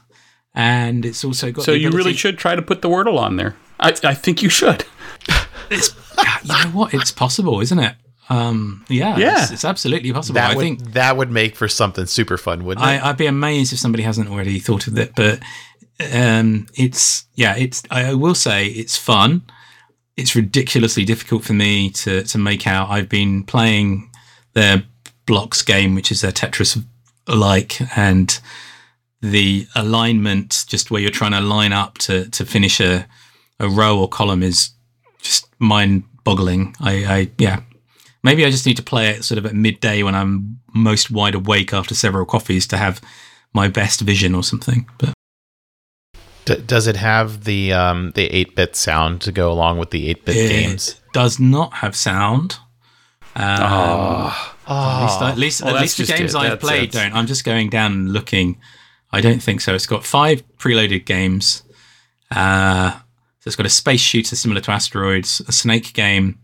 And 0.53 1.03
it's 1.03 1.25
also 1.25 1.51
got 1.51 1.65
So 1.65 1.71
you 1.71 1.89
really 1.89 2.13
should 2.13 2.37
try 2.37 2.53
to 2.53 2.61
put 2.61 2.83
the 2.83 2.89
Wordle 2.89 3.17
on 3.17 3.37
there. 3.37 3.55
I, 3.79 3.95
I 4.03 4.13
think 4.13 4.43
you 4.43 4.49
should. 4.49 4.85
It's 5.71 5.95
you 6.43 6.47
know 6.49 6.69
what? 6.69 6.93
It's 6.93 7.11
possible, 7.11 7.59
isn't 7.61 7.79
it? 7.79 7.95
Um, 8.33 8.85
yeah, 8.89 9.17
Yeah. 9.17 9.43
It's, 9.43 9.51
it's 9.51 9.65
absolutely 9.65 10.11
possible. 10.11 10.35
That 10.35 10.51
I 10.51 10.55
would 10.55 10.61
think 10.61 10.93
that 10.93 11.17
would 11.17 11.31
make 11.31 11.55
for 11.55 11.67
something 11.67 12.05
super 12.05 12.37
fun, 12.37 12.65
wouldn't 12.65 12.85
it? 12.85 12.89
I, 12.89 13.09
I'd 13.09 13.17
be 13.17 13.27
amazed 13.27 13.73
if 13.73 13.79
somebody 13.79 14.03
hasn't 14.03 14.29
already 14.29 14.59
thought 14.59 14.87
of 14.87 14.97
it. 14.97 15.13
But 15.15 15.39
um, 16.11 16.67
it's 16.75 17.25
yeah, 17.35 17.55
it's 17.55 17.83
I 17.91 18.09
I 18.09 18.13
will 18.13 18.35
say 18.35 18.67
it's 18.67 18.97
fun. 18.97 19.43
It's 20.15 20.35
ridiculously 20.35 21.05
difficult 21.05 21.43
for 21.43 21.53
me 21.53 21.89
to 21.91 22.23
to 22.23 22.37
make 22.37 22.65
out. 22.67 22.89
I've 22.89 23.09
been 23.09 23.43
playing 23.43 24.09
their 24.53 24.83
blocks 25.25 25.61
game, 25.61 25.95
which 25.95 26.11
is 26.11 26.21
their 26.21 26.31
Tetris 26.31 26.83
like, 27.27 27.79
and 27.97 28.39
the 29.21 29.67
alignment, 29.75 30.65
just 30.67 30.91
where 30.91 31.01
you're 31.01 31.11
trying 31.11 31.31
to 31.31 31.41
line 31.41 31.73
up 31.73 31.97
to 31.99 32.29
to 32.31 32.45
finish 32.45 32.79
a 32.79 33.05
a 33.59 33.69
row 33.69 33.99
or 33.99 34.07
column, 34.09 34.43
is 34.43 34.71
just 35.21 35.47
mind 35.59 36.03
boggling. 36.23 36.75
I, 36.79 37.05
I 37.05 37.31
yeah. 37.37 37.61
Maybe 38.23 38.45
I 38.45 38.49
just 38.49 38.65
need 38.65 38.77
to 38.77 38.83
play 38.83 39.09
it 39.09 39.23
sort 39.23 39.37
of 39.37 39.45
at 39.45 39.53
midday 39.53 40.01
when 40.03 40.15
I'm 40.15 40.59
most 40.73 41.11
wide 41.11 41.35
awake 41.35 41.73
after 41.73 41.93
several 41.93 42.25
coffees 42.25 42.65
to 42.67 42.77
have 42.77 43.01
my 43.53 43.67
best 43.67 44.01
vision 44.01 44.33
or 44.33 44.43
something. 44.43 44.87
But 44.97 45.13
D- 46.45 46.61
does 46.65 46.87
it 46.87 46.95
have 46.97 47.43
the 47.43 47.73
um, 47.73 48.11
the 48.15 48.25
eight 48.27 48.55
bit 48.55 48.75
sound 48.75 49.21
to 49.21 49.31
go 49.31 49.51
along 49.51 49.77
with 49.77 49.91
the 49.91 50.09
eight 50.09 50.25
bit 50.25 50.33
games? 50.49 51.01
does 51.13 51.39
not 51.39 51.73
have 51.75 51.95
sound. 51.95 52.57
Um, 53.35 54.31
At 54.67 55.01
least, 55.01 55.21
at 55.21 55.37
least, 55.37 55.61
Well, 55.63 55.75
at 55.75 55.81
least 55.81 55.97
the 55.97 56.05
games 56.05 56.33
it. 56.33 56.37
I've 56.37 56.49
That's 56.51 56.63
played 56.63 56.83
it. 56.89 56.91
don't. 56.91 57.13
I'm 57.13 57.27
just 57.27 57.43
going 57.43 57.69
down 57.69 57.91
and 57.91 58.13
looking. 58.13 58.59
I 59.11 59.21
don't 59.21 59.41
think 59.41 59.61
so. 59.61 59.73
It's 59.75 59.85
got 59.85 60.03
five 60.03 60.43
preloaded 60.57 61.05
games. 61.05 61.63
Uh, 62.31 62.91
so 62.91 63.47
it's 63.47 63.55
got 63.55 63.65
a 63.65 63.69
space 63.69 64.01
shooter 64.01 64.35
similar 64.35 64.61
to 64.61 64.71
Asteroids, 64.71 65.41
a 65.47 65.51
snake 65.51 65.93
game, 65.93 66.39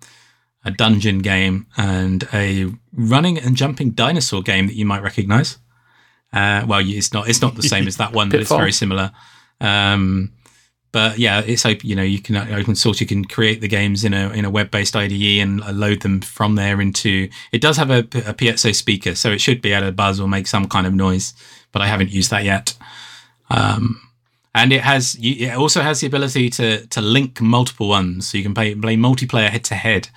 a 0.65 0.71
dungeon 0.71 1.19
game, 1.19 1.67
and 1.77 2.27
a 2.33 2.67
running 2.93 3.37
and 3.37 3.55
jumping 3.55 3.91
dinosaur 3.91 4.41
game 4.41 4.67
that 4.67 4.75
you 4.75 4.85
might 4.85 5.03
recognize. 5.03 5.57
Uh, 6.31 6.65
well, 6.67 6.81
it's 6.83 7.13
not. 7.13 7.29
It's 7.29 7.41
not 7.41 7.55
the 7.55 7.63
same 7.63 7.87
as 7.87 7.97
that 7.97 8.13
one, 8.19 8.29
but 8.29 8.39
it's 8.39 8.49
very 8.49 8.71
similar. 8.71 9.11
Um, 9.61 10.33
but 10.91 11.19
yeah, 11.19 11.41
it's 11.45 11.65
open. 11.65 11.87
You 11.87 11.95
know, 11.95 12.03
you 12.03 12.19
can 12.19 12.35
open 12.35 12.75
source. 12.75 12.99
You 12.99 13.07
can 13.07 13.23
create 13.25 13.61
the 13.61 13.67
games 13.67 14.03
in 14.03 14.13
a 14.13 14.29
in 14.31 14.43
a 14.43 14.49
web 14.49 14.71
based 14.71 14.95
IDE 14.95 15.39
and 15.39 15.59
load 15.77 16.01
them 16.01 16.21
from 16.21 16.55
there 16.55 16.81
into. 16.81 17.29
It 17.51 17.61
does 17.61 17.77
have 17.77 17.91
a, 17.91 17.99
a 17.99 18.33
piezo 18.33 18.73
speaker, 18.73 19.15
so 19.15 19.31
it 19.31 19.39
should 19.39 19.61
be 19.61 19.71
able 19.71 19.87
to 19.87 19.91
buzz 19.91 20.19
or 20.19 20.27
make 20.27 20.47
some 20.47 20.67
kind 20.67 20.87
of 20.87 20.93
noise. 20.93 21.33
But 21.71 21.83
I 21.83 21.87
haven't 21.87 22.09
used 22.09 22.31
that 22.31 22.43
yet. 22.43 22.75
Um, 23.51 24.01
and 24.55 24.73
it 24.73 24.81
has. 24.81 25.15
It 25.21 25.55
also 25.55 25.81
has 25.81 26.01
the 26.01 26.07
ability 26.07 26.49
to 26.51 26.87
to 26.87 27.01
link 27.01 27.39
multiple 27.39 27.87
ones, 27.87 28.29
so 28.29 28.37
you 28.37 28.43
can 28.43 28.55
play 28.55 28.73
play 28.73 28.97
multiplayer 28.97 29.49
head 29.49 29.63
to 29.65 29.75
head. 29.75 30.09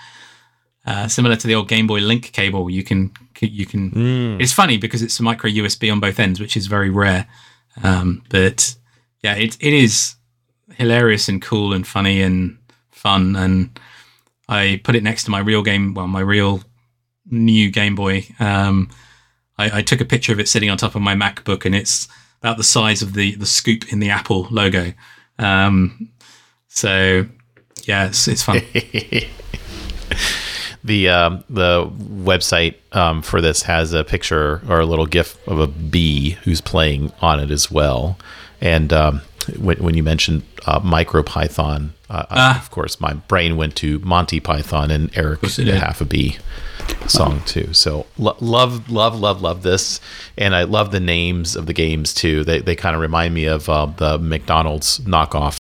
Uh, 0.84 1.06
similar 1.06 1.36
to 1.36 1.46
the 1.46 1.54
old 1.54 1.68
Game 1.68 1.86
Boy 1.86 2.00
Link 2.00 2.32
cable, 2.32 2.68
you 2.68 2.82
can 2.82 3.12
you 3.40 3.66
can. 3.66 3.92
It's 4.40 4.52
funny 4.52 4.76
because 4.76 5.02
it's 5.02 5.18
a 5.20 5.22
micro 5.22 5.50
USB 5.50 5.90
on 5.92 6.00
both 6.00 6.18
ends, 6.18 6.40
which 6.40 6.56
is 6.56 6.66
very 6.66 6.90
rare. 6.90 7.26
Um, 7.82 8.22
but 8.30 8.74
yeah, 9.22 9.34
it 9.34 9.56
it 9.60 9.72
is 9.72 10.16
hilarious 10.74 11.28
and 11.28 11.40
cool 11.40 11.72
and 11.72 11.86
funny 11.86 12.20
and 12.20 12.58
fun. 12.90 13.36
And 13.36 13.78
I 14.48 14.80
put 14.82 14.96
it 14.96 15.02
next 15.02 15.24
to 15.24 15.30
my 15.30 15.38
real 15.38 15.62
game, 15.62 15.94
well, 15.94 16.08
my 16.08 16.20
real 16.20 16.62
new 17.30 17.70
Game 17.70 17.94
Boy. 17.94 18.26
Um, 18.40 18.90
I, 19.58 19.78
I 19.78 19.82
took 19.82 20.00
a 20.00 20.04
picture 20.04 20.32
of 20.32 20.40
it 20.40 20.48
sitting 20.48 20.70
on 20.70 20.78
top 20.78 20.94
of 20.94 21.02
my 21.02 21.14
MacBook, 21.14 21.64
and 21.64 21.74
it's 21.74 22.08
about 22.40 22.56
the 22.56 22.64
size 22.64 23.02
of 23.02 23.14
the 23.14 23.36
the 23.36 23.46
scoop 23.46 23.92
in 23.92 24.00
the 24.00 24.10
Apple 24.10 24.48
logo. 24.50 24.92
Um, 25.38 26.10
so 26.68 27.26
yeah, 27.84 28.06
it's, 28.06 28.26
it's 28.28 28.42
fun. 28.42 28.62
The 30.84 31.08
um, 31.10 31.44
the 31.48 31.86
website 31.86 32.74
um, 32.92 33.22
for 33.22 33.40
this 33.40 33.62
has 33.62 33.92
a 33.92 34.02
picture 34.04 34.60
or 34.68 34.80
a 34.80 34.86
little 34.86 35.06
GIF 35.06 35.36
of 35.46 35.60
a 35.60 35.66
bee 35.68 36.30
who's 36.42 36.60
playing 36.60 37.12
on 37.20 37.38
it 37.40 37.50
as 37.52 37.70
well. 37.70 38.18
And 38.60 38.92
um, 38.92 39.20
when, 39.58 39.78
when 39.78 39.94
you 39.96 40.02
mentioned 40.02 40.42
uh, 40.66 40.80
MicroPython, 40.80 41.90
uh, 42.10 42.26
Ah. 42.30 42.60
of 42.60 42.70
course, 42.70 43.00
my 43.00 43.14
brain 43.14 43.56
went 43.56 43.76
to 43.76 43.98
Monty 44.00 44.40
Python 44.40 44.90
and 44.90 45.10
Eric 45.16 45.40
course 45.40 45.58
it 45.58 45.64
the 45.66 45.72
did. 45.72 45.80
Half 45.80 46.00
a 46.00 46.04
Bee 46.04 46.36
song 47.06 47.42
too. 47.46 47.72
So 47.72 48.06
lo- 48.18 48.36
love, 48.40 48.90
love, 48.90 49.18
love, 49.18 49.40
love 49.40 49.62
this, 49.62 50.00
and 50.36 50.54
I 50.54 50.64
love 50.64 50.90
the 50.90 51.00
names 51.00 51.54
of 51.56 51.66
the 51.66 51.72
games 51.72 52.12
too. 52.12 52.42
They 52.44 52.58
they 52.60 52.74
kind 52.76 52.94
of 52.96 53.00
remind 53.02 53.34
me 53.34 53.44
of 53.46 53.68
uh, 53.68 53.86
the 53.86 54.18
McDonald's 54.18 54.98
knockoff. 55.00 55.56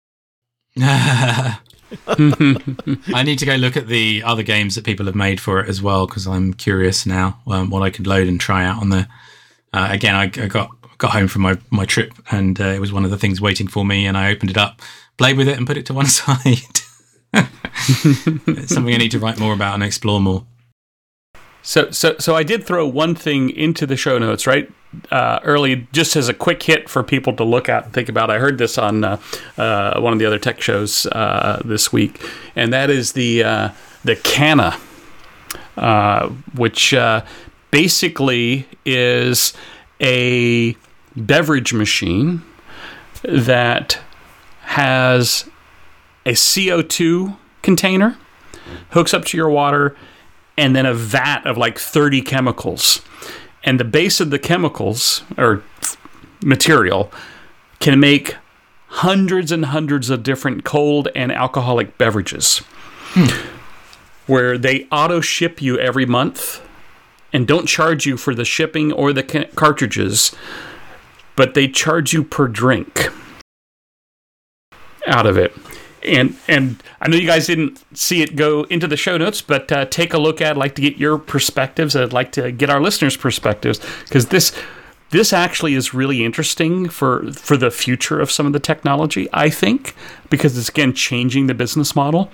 I 2.09 3.22
need 3.25 3.38
to 3.38 3.46
go 3.46 3.55
look 3.57 3.77
at 3.77 3.87
the 3.87 4.22
other 4.25 4.42
games 4.42 4.75
that 4.75 4.85
people 4.85 5.07
have 5.07 5.14
made 5.14 5.40
for 5.40 5.61
it 5.61 5.68
as 5.68 5.81
well 5.81 6.07
because 6.07 6.27
I'm 6.27 6.55
curious 6.55 7.07
now 7.07 7.40
um, 7.46 7.70
what 7.70 7.83
I 7.83 7.90
could 7.90 8.07
load 8.07 8.29
and 8.29 8.40
try 8.40 8.64
out 8.64 8.81
on 8.81 8.90
there. 8.90 9.09
Uh, 9.72 9.88
again, 9.90 10.14
I, 10.14 10.25
I 10.25 10.49
got 10.49 10.70
got 10.99 11.12
home 11.12 11.29
from 11.29 11.42
my, 11.42 11.59
my 11.70 11.85
trip 11.85 12.14
and 12.31 12.59
uh, 12.61 12.64
it 12.64 12.81
was 12.81 12.92
one 12.92 13.05
of 13.05 13.11
the 13.11 13.18
things 13.18 13.40
waiting 13.40 13.68
for 13.68 13.85
me, 13.85 14.07
and 14.07 14.16
I 14.16 14.31
opened 14.31 14.51
it 14.51 14.57
up, 14.57 14.81
played 15.16 15.37
with 15.37 15.49
it, 15.49 15.57
and 15.57 15.66
put 15.66 15.77
it 15.77 15.87
to 15.87 15.94
one 15.94 16.07
side. 16.07 16.81
something 18.66 18.94
I 18.94 18.99
need 18.99 19.11
to 19.11 19.18
write 19.18 19.38
more 19.38 19.53
about 19.53 19.75
and 19.75 19.83
explore 19.83 20.20
more. 20.20 20.46
So, 21.66 21.90
so, 21.90 22.14
so 22.20 22.37
I 22.37 22.44
did 22.44 22.64
throw 22.64 22.87
one 22.87 23.16
thing 23.16 23.50
into 23.50 23.88
the 23.88 23.96
show 23.96 24.18
notes, 24.18 24.46
right? 24.46 24.70
Uh, 25.11 25.40
early, 25.42 25.88
just 25.90 26.14
as 26.14 26.29
a 26.29 26.33
quick 26.33 26.62
hit 26.62 26.88
for 26.88 27.02
people 27.02 27.33
to 27.35 27.42
look 27.42 27.68
at 27.68 27.87
and 27.87 27.92
think 27.92 28.09
about. 28.09 28.31
I 28.31 28.38
heard 28.38 28.57
this 28.57 28.79
on 28.79 29.02
uh, 29.02 29.20
uh, 29.59 29.98
one 30.00 30.12
of 30.12 30.20
the 30.20 30.26
other 30.26 30.38
tech 30.38 30.62
shows 30.62 31.07
uh, 31.07 31.61
this 31.64 31.92
week, 31.92 32.24
and 32.55 32.72
that 32.72 32.88
is 32.88 33.14
the 33.14 33.42
uh, 33.42 33.70
the 34.05 34.14
Cana, 34.14 34.79
uh, 35.76 36.29
which 36.55 36.94
basically 37.72 38.68
is 38.85 39.52
a 40.00 40.76
beverage 41.16 41.74
machine 41.74 42.42
that 43.24 43.98
has 44.62 45.50
a 46.24 46.33
CO2 46.33 47.37
container, 47.62 48.16
hooks 48.90 49.12
up 49.12 49.24
to 49.24 49.37
your 49.37 49.50
water, 49.50 49.96
and 50.57 50.75
then 50.75 50.87
a 50.87 50.95
vat 50.95 51.47
of 51.47 51.57
like 51.57 51.79
30 51.79 52.23
chemicals. 52.23 53.03
And 53.64 53.81
the 53.81 53.85
base 53.85 54.21
of 54.21 54.31
the 54.31 54.38
chemicals 54.38 55.23
or 55.37 55.62
material 56.42 57.11
can 57.81 57.99
make 58.01 58.37
hundreds 58.88 59.53
and 59.53 59.66
hundreds 59.66 60.09
of 60.09 60.23
different 60.23 60.64
cold 60.64 61.09
and 61.14 61.33
alcoholic 61.33 61.99
beverages. 61.99 62.59
Hmm. 63.11 63.51
Where 64.27 64.59
they 64.59 64.87
auto 64.90 65.21
ship 65.21 65.61
you 65.61 65.79
every 65.79 66.07
month 66.07 66.62
and 67.33 67.47
don't 67.47 67.66
charge 67.66 68.07
you 68.07 68.16
for 68.16 68.35
the 68.35 68.45
shipping 68.45 68.92
or 68.92 69.12
the 69.12 69.23
ca- 69.23 69.49
cartridges, 69.55 70.35
but 71.37 71.55
they 71.55 71.69
charge 71.69 72.12
you 72.12 72.25
per 72.25 72.49
drink 72.49 73.09
out 75.07 75.27
of 75.27 75.37
it. 75.37 75.55
And 76.07 76.37
and 76.47 76.83
I 77.01 77.09
know 77.09 77.16
you 77.16 77.27
guys 77.27 77.47
didn't 77.47 77.83
see 77.97 78.23
it 78.23 78.37
go 78.37 78.62
into 78.64 78.87
the 78.87 78.97
show 78.97 79.16
notes, 79.16 79.42
but 79.42 79.71
uh, 79.73 79.87
take 79.87 80.14
a 80.14 80.19
look 80.19 80.40
at. 80.40 80.53
I'd 80.53 80.57
like 80.57 80.75
to 80.77 80.83
get 80.83 80.97
your 80.97 81.19
perspectives. 81.19 81.97
I'd 81.97 82.12
like 82.12 82.33
to 82.33 82.53
get 82.53 82.71
our 82.71 82.81
listeners' 82.81 83.16
perspectives 83.16 83.81
because 84.05 84.27
this 84.27 84.57
this 85.11 85.33
actually 85.33 85.75
is 85.75 85.92
really 85.92 86.25
interesting 86.25 86.88
for 86.88 87.33
for 87.33 87.57
the 87.57 87.71
future 87.71 88.21
of 88.21 88.31
some 88.31 88.47
of 88.47 88.53
the 88.53 88.61
technology. 88.61 89.29
I 89.33 89.51
think 89.51 89.95
because 90.31 90.57
it's 90.57 90.69
again 90.69 90.92
changing 90.92 91.49
the 91.49 91.55
business 91.55 91.97
model 91.97 92.31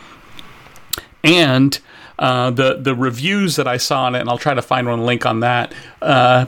and 1.24 1.78
uh, 2.18 2.50
the 2.50 2.78
the 2.78 2.94
reviews 2.94 3.56
that 3.56 3.66
I 3.66 3.76
saw 3.76 4.04
on 4.04 4.14
it, 4.14 4.20
and 4.20 4.28
I'll 4.28 4.38
try 4.38 4.54
to 4.54 4.62
find 4.62 4.86
one 4.86 5.04
link 5.04 5.26
on 5.26 5.40
that. 5.40 5.74
Uh, 6.00 6.46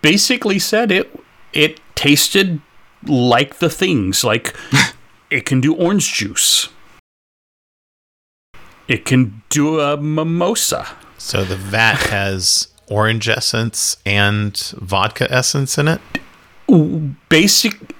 basically 0.00 0.58
said 0.58 0.90
it 0.90 1.18
it 1.52 1.80
tasted 1.94 2.60
like 3.06 3.58
the 3.58 3.70
things 3.70 4.24
like 4.24 4.54
it 5.32 5.46
can 5.46 5.60
do 5.60 5.74
orange 5.74 6.12
juice. 6.12 6.68
It 8.86 9.04
can 9.04 9.42
do 9.48 9.80
a 9.80 9.96
mimosa. 9.96 10.86
So 11.16 11.44
the 11.44 11.56
vat 11.56 12.08
has 12.10 12.68
orange 12.88 13.28
essence 13.28 13.96
and 14.04 14.56
vodka 14.76 15.32
essence 15.32 15.78
in 15.78 15.88
it. 15.88 16.00
Basic. 17.28 17.94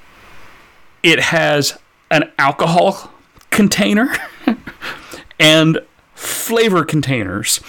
It 1.02 1.20
has 1.20 1.78
an 2.10 2.30
alcohol 2.38 3.10
container 3.50 4.12
and 5.40 5.80
flavor 6.14 6.84
containers. 6.84 7.60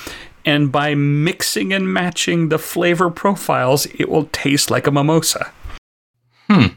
And 0.45 0.71
by 0.71 0.93
mixing 0.93 1.71
and 1.71 1.93
matching 1.93 2.49
the 2.49 2.59
flavor 2.59 3.09
profiles, 3.09 3.85
it 3.85 4.09
will 4.09 4.25
taste 4.33 4.69
like 4.69 4.87
a 4.87 4.91
mimosa. 4.91 5.51
Hmm. 6.49 6.67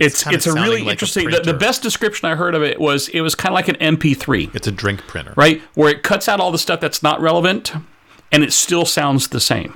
It's 0.00 0.22
kinda 0.24 0.36
it's, 0.36 0.46
a 0.46 0.52
really 0.52 0.82
like 0.82 0.92
interesting. 0.92 1.30
the, 1.30 1.40
the 1.40 1.54
best 1.54 1.82
description 1.82 2.28
I 2.28 2.34
heard 2.34 2.54
of 2.54 2.62
it 2.62 2.80
was 2.80 3.08
it 3.08 3.20
was 3.20 3.34
kind 3.34 3.52
of 3.52 3.54
like 3.54 3.68
an 3.68 3.76
MP3, 3.96 4.54
It's 4.54 4.66
a 4.66 4.72
drink 4.72 5.06
printer. 5.06 5.32
right? 5.36 5.60
Where 5.74 5.90
it 5.90 6.02
cuts 6.02 6.28
out 6.28 6.40
all 6.40 6.50
the 6.52 6.58
stuff 6.58 6.80
that's 6.80 7.02
not 7.02 7.20
relevant, 7.20 7.72
and 8.32 8.42
it 8.42 8.52
still 8.52 8.84
sounds 8.84 9.28
the 9.28 9.40
same. 9.40 9.74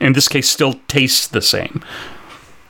In 0.00 0.14
this 0.14 0.28
case, 0.28 0.48
still 0.48 0.74
tastes 0.88 1.28
the 1.28 1.40
same. 1.42 1.84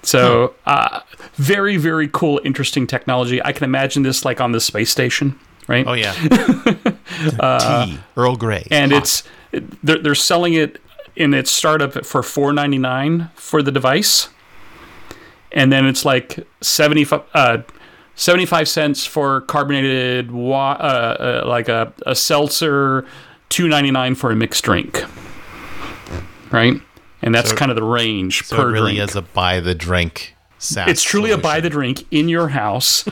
So, 0.02 0.54
uh, 0.66 1.00
very 1.34 1.76
very 1.76 2.08
cool, 2.12 2.40
interesting 2.44 2.86
technology. 2.86 3.42
I 3.44 3.52
can 3.52 3.64
imagine 3.64 4.02
this 4.02 4.24
like 4.24 4.40
on 4.40 4.52
the 4.52 4.60
space 4.60 4.90
station, 4.90 5.38
right? 5.68 5.86
Oh 5.86 5.92
yeah. 5.92 6.12
tea, 7.86 7.98
Earl 8.16 8.36
Grey, 8.36 8.66
and 8.70 8.92
hot. 8.92 9.02
it's 9.02 9.22
they're, 9.82 9.98
they're 9.98 10.14
selling 10.14 10.54
it 10.54 10.80
in 11.14 11.34
its 11.34 11.50
startup 11.50 12.04
for 12.04 12.22
four 12.22 12.52
ninety 12.52 12.78
nine 12.78 13.30
for 13.34 13.62
the 13.62 13.70
device, 13.70 14.28
and 15.54 15.72
then 15.72 15.86
it's 15.86 16.04
like 16.04 16.46
75, 16.60 17.22
uh, 17.34 17.58
75 18.14 18.68
cents 18.68 19.06
for 19.06 19.40
carbonated 19.42 20.30
wa- 20.30 20.72
uh, 20.78 21.42
uh, 21.44 21.48
like 21.48 21.68
a, 21.68 21.92
a 22.06 22.14
seltzer, 22.14 23.06
two 23.48 23.68
ninety 23.68 23.90
nine 23.90 24.14
for 24.14 24.30
a 24.30 24.36
mixed 24.36 24.64
drink, 24.64 25.04
right? 26.50 26.80
And 27.22 27.34
that's 27.34 27.50
So- 27.50 27.56
kind 27.56 27.70
of 27.70 27.76
the 27.76 27.82
range 27.84 28.44
so 28.44 28.56
per 28.56 28.68
it 28.68 28.72
really 28.72 28.94
drink. 28.96 29.10
is 29.10 29.16
a 29.16 29.22
buy 29.22 29.60
the 29.60 29.74
drink. 29.74 30.34
SaaS 30.58 30.88
it's 30.88 31.02
truly 31.02 31.30
a 31.32 31.38
buy 31.38 31.60
the 31.60 31.70
drink 31.70 32.04
in 32.12 32.28
your 32.28 32.48
house, 32.48 33.04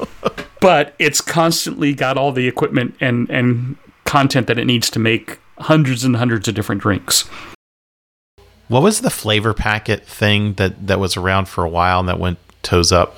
but 0.60 0.94
it's 0.98 1.20
constantly 1.20 1.94
got 1.94 2.16
all 2.18 2.32
the 2.32 2.48
equipment 2.48 2.96
and 3.00 3.28
and 3.30 3.76
content 4.04 4.46
that 4.46 4.58
it 4.58 4.64
needs 4.64 4.90
to 4.90 4.98
make 4.98 5.38
hundreds 5.58 6.02
and 6.04 6.16
hundreds 6.16 6.48
of 6.48 6.54
different 6.54 6.80
drinks. 6.80 7.28
What 8.68 8.82
was 8.82 9.00
the 9.00 9.10
flavor 9.10 9.54
packet 9.54 10.04
thing 10.06 10.54
that 10.54 10.86
that 10.86 11.00
was 11.00 11.16
around 11.16 11.48
for 11.48 11.64
a 11.64 11.68
while 11.68 12.00
and 12.00 12.08
that 12.08 12.18
went 12.18 12.38
toes 12.62 12.92
up? 12.92 13.16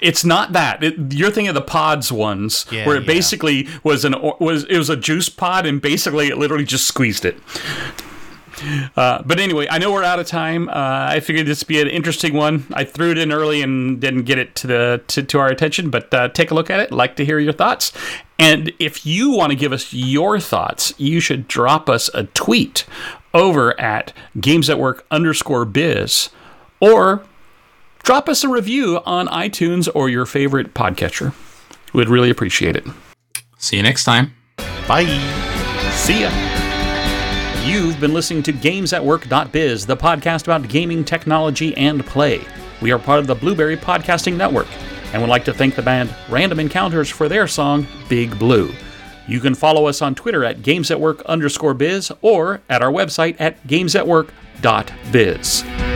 It's 0.00 0.24
not 0.24 0.52
that. 0.52 0.82
It, 0.84 1.14
you're 1.14 1.30
thinking 1.30 1.48
of 1.48 1.54
the 1.54 1.62
pods 1.62 2.12
ones, 2.12 2.66
Yeah, 2.70 2.86
where 2.86 2.96
it 2.96 3.04
yeah. 3.04 3.06
basically 3.06 3.68
was 3.82 4.04
an 4.04 4.14
was 4.40 4.64
it 4.64 4.76
was 4.76 4.90
a 4.90 4.96
juice 4.96 5.28
pod, 5.28 5.64
and 5.66 5.80
basically 5.80 6.28
it 6.28 6.36
literally 6.36 6.64
just 6.64 6.86
squeezed 6.86 7.24
it. 7.24 7.38
Uh, 8.96 9.20
but 9.26 9.40
anyway, 9.40 9.66
I 9.68 9.78
know 9.78 9.92
we're 9.92 10.04
out 10.04 10.20
of 10.20 10.26
time. 10.28 10.68
Uh, 10.68 10.72
I 10.74 11.20
figured 11.20 11.46
this 11.46 11.62
would 11.62 11.68
be 11.68 11.80
an 11.80 11.88
interesting 11.88 12.34
one. 12.34 12.66
I 12.72 12.84
threw 12.84 13.10
it 13.10 13.18
in 13.18 13.32
early 13.32 13.62
and 13.62 14.00
didn't 14.00 14.22
get 14.22 14.38
it 14.38 14.54
to 14.56 14.66
the 14.66 15.02
to, 15.08 15.22
to 15.24 15.38
our 15.40 15.48
attention, 15.48 15.90
but 15.90 16.12
uh, 16.14 16.28
take 16.28 16.50
a 16.50 16.54
look 16.54 16.70
at 16.70 16.80
it. 16.80 16.92
Like 16.92 17.16
to 17.16 17.24
hear 17.24 17.38
your 17.38 17.52
thoughts. 17.52 17.92
And 18.38 18.72
if 18.78 19.06
you 19.06 19.30
want 19.30 19.50
to 19.50 19.56
give 19.56 19.72
us 19.72 19.92
your 19.92 20.40
thoughts, 20.40 20.92
you 20.98 21.20
should 21.20 21.46
drop 21.46 21.88
us 21.88 22.10
a 22.14 22.24
tweet 22.24 22.84
over 23.32 23.78
at 23.80 24.12
Games 24.40 24.68
at 24.68 24.78
Work 24.78 25.06
underscore 25.10 25.64
biz, 25.64 26.30
or 26.80 27.24
drop 28.02 28.28
us 28.28 28.44
a 28.44 28.48
review 28.48 29.00
on 29.06 29.28
iTunes 29.28 29.88
or 29.94 30.08
your 30.08 30.26
favorite 30.26 30.74
podcatcher. 30.74 31.34
We'd 31.92 32.08
really 32.08 32.30
appreciate 32.30 32.76
it. 32.76 32.84
See 33.58 33.76
you 33.76 33.82
next 33.82 34.04
time. 34.04 34.34
Bye. 34.88 35.06
See 35.92 36.22
ya. 36.22 36.30
You've 37.64 37.98
been 37.98 38.12
listening 38.12 38.42
to 38.42 38.52
GamesAtWork.biz, 38.52 39.86
the 39.86 39.96
podcast 39.96 40.42
about 40.42 40.68
gaming 40.68 41.02
technology 41.02 41.74
and 41.76 42.04
play. 42.04 42.42
We 42.82 42.92
are 42.92 42.98
part 42.98 43.20
of 43.20 43.26
the 43.26 43.34
Blueberry 43.34 43.76
Podcasting 43.76 44.36
Network, 44.36 44.66
and 45.14 45.22
would 45.22 45.30
like 45.30 45.44
to 45.44 45.54
thank 45.54 45.76
the 45.76 45.82
band 45.82 46.12
Random 46.28 46.58
Encounters 46.58 47.08
for 47.08 47.28
their 47.28 47.46
song 47.46 47.86
Big 48.08 48.36
Blue. 48.36 48.74
You 49.28 49.38
can 49.38 49.54
follow 49.54 49.86
us 49.86 50.02
on 50.02 50.16
Twitter 50.16 50.44
at 50.44 50.58
GamesAtWork 50.58 51.24
underscore 51.26 51.72
biz 51.72 52.10
or 52.20 52.62
at 52.68 52.82
our 52.82 52.90
website 52.90 53.36
at 53.38 53.64
GamesAtWork.biz. 53.68 55.93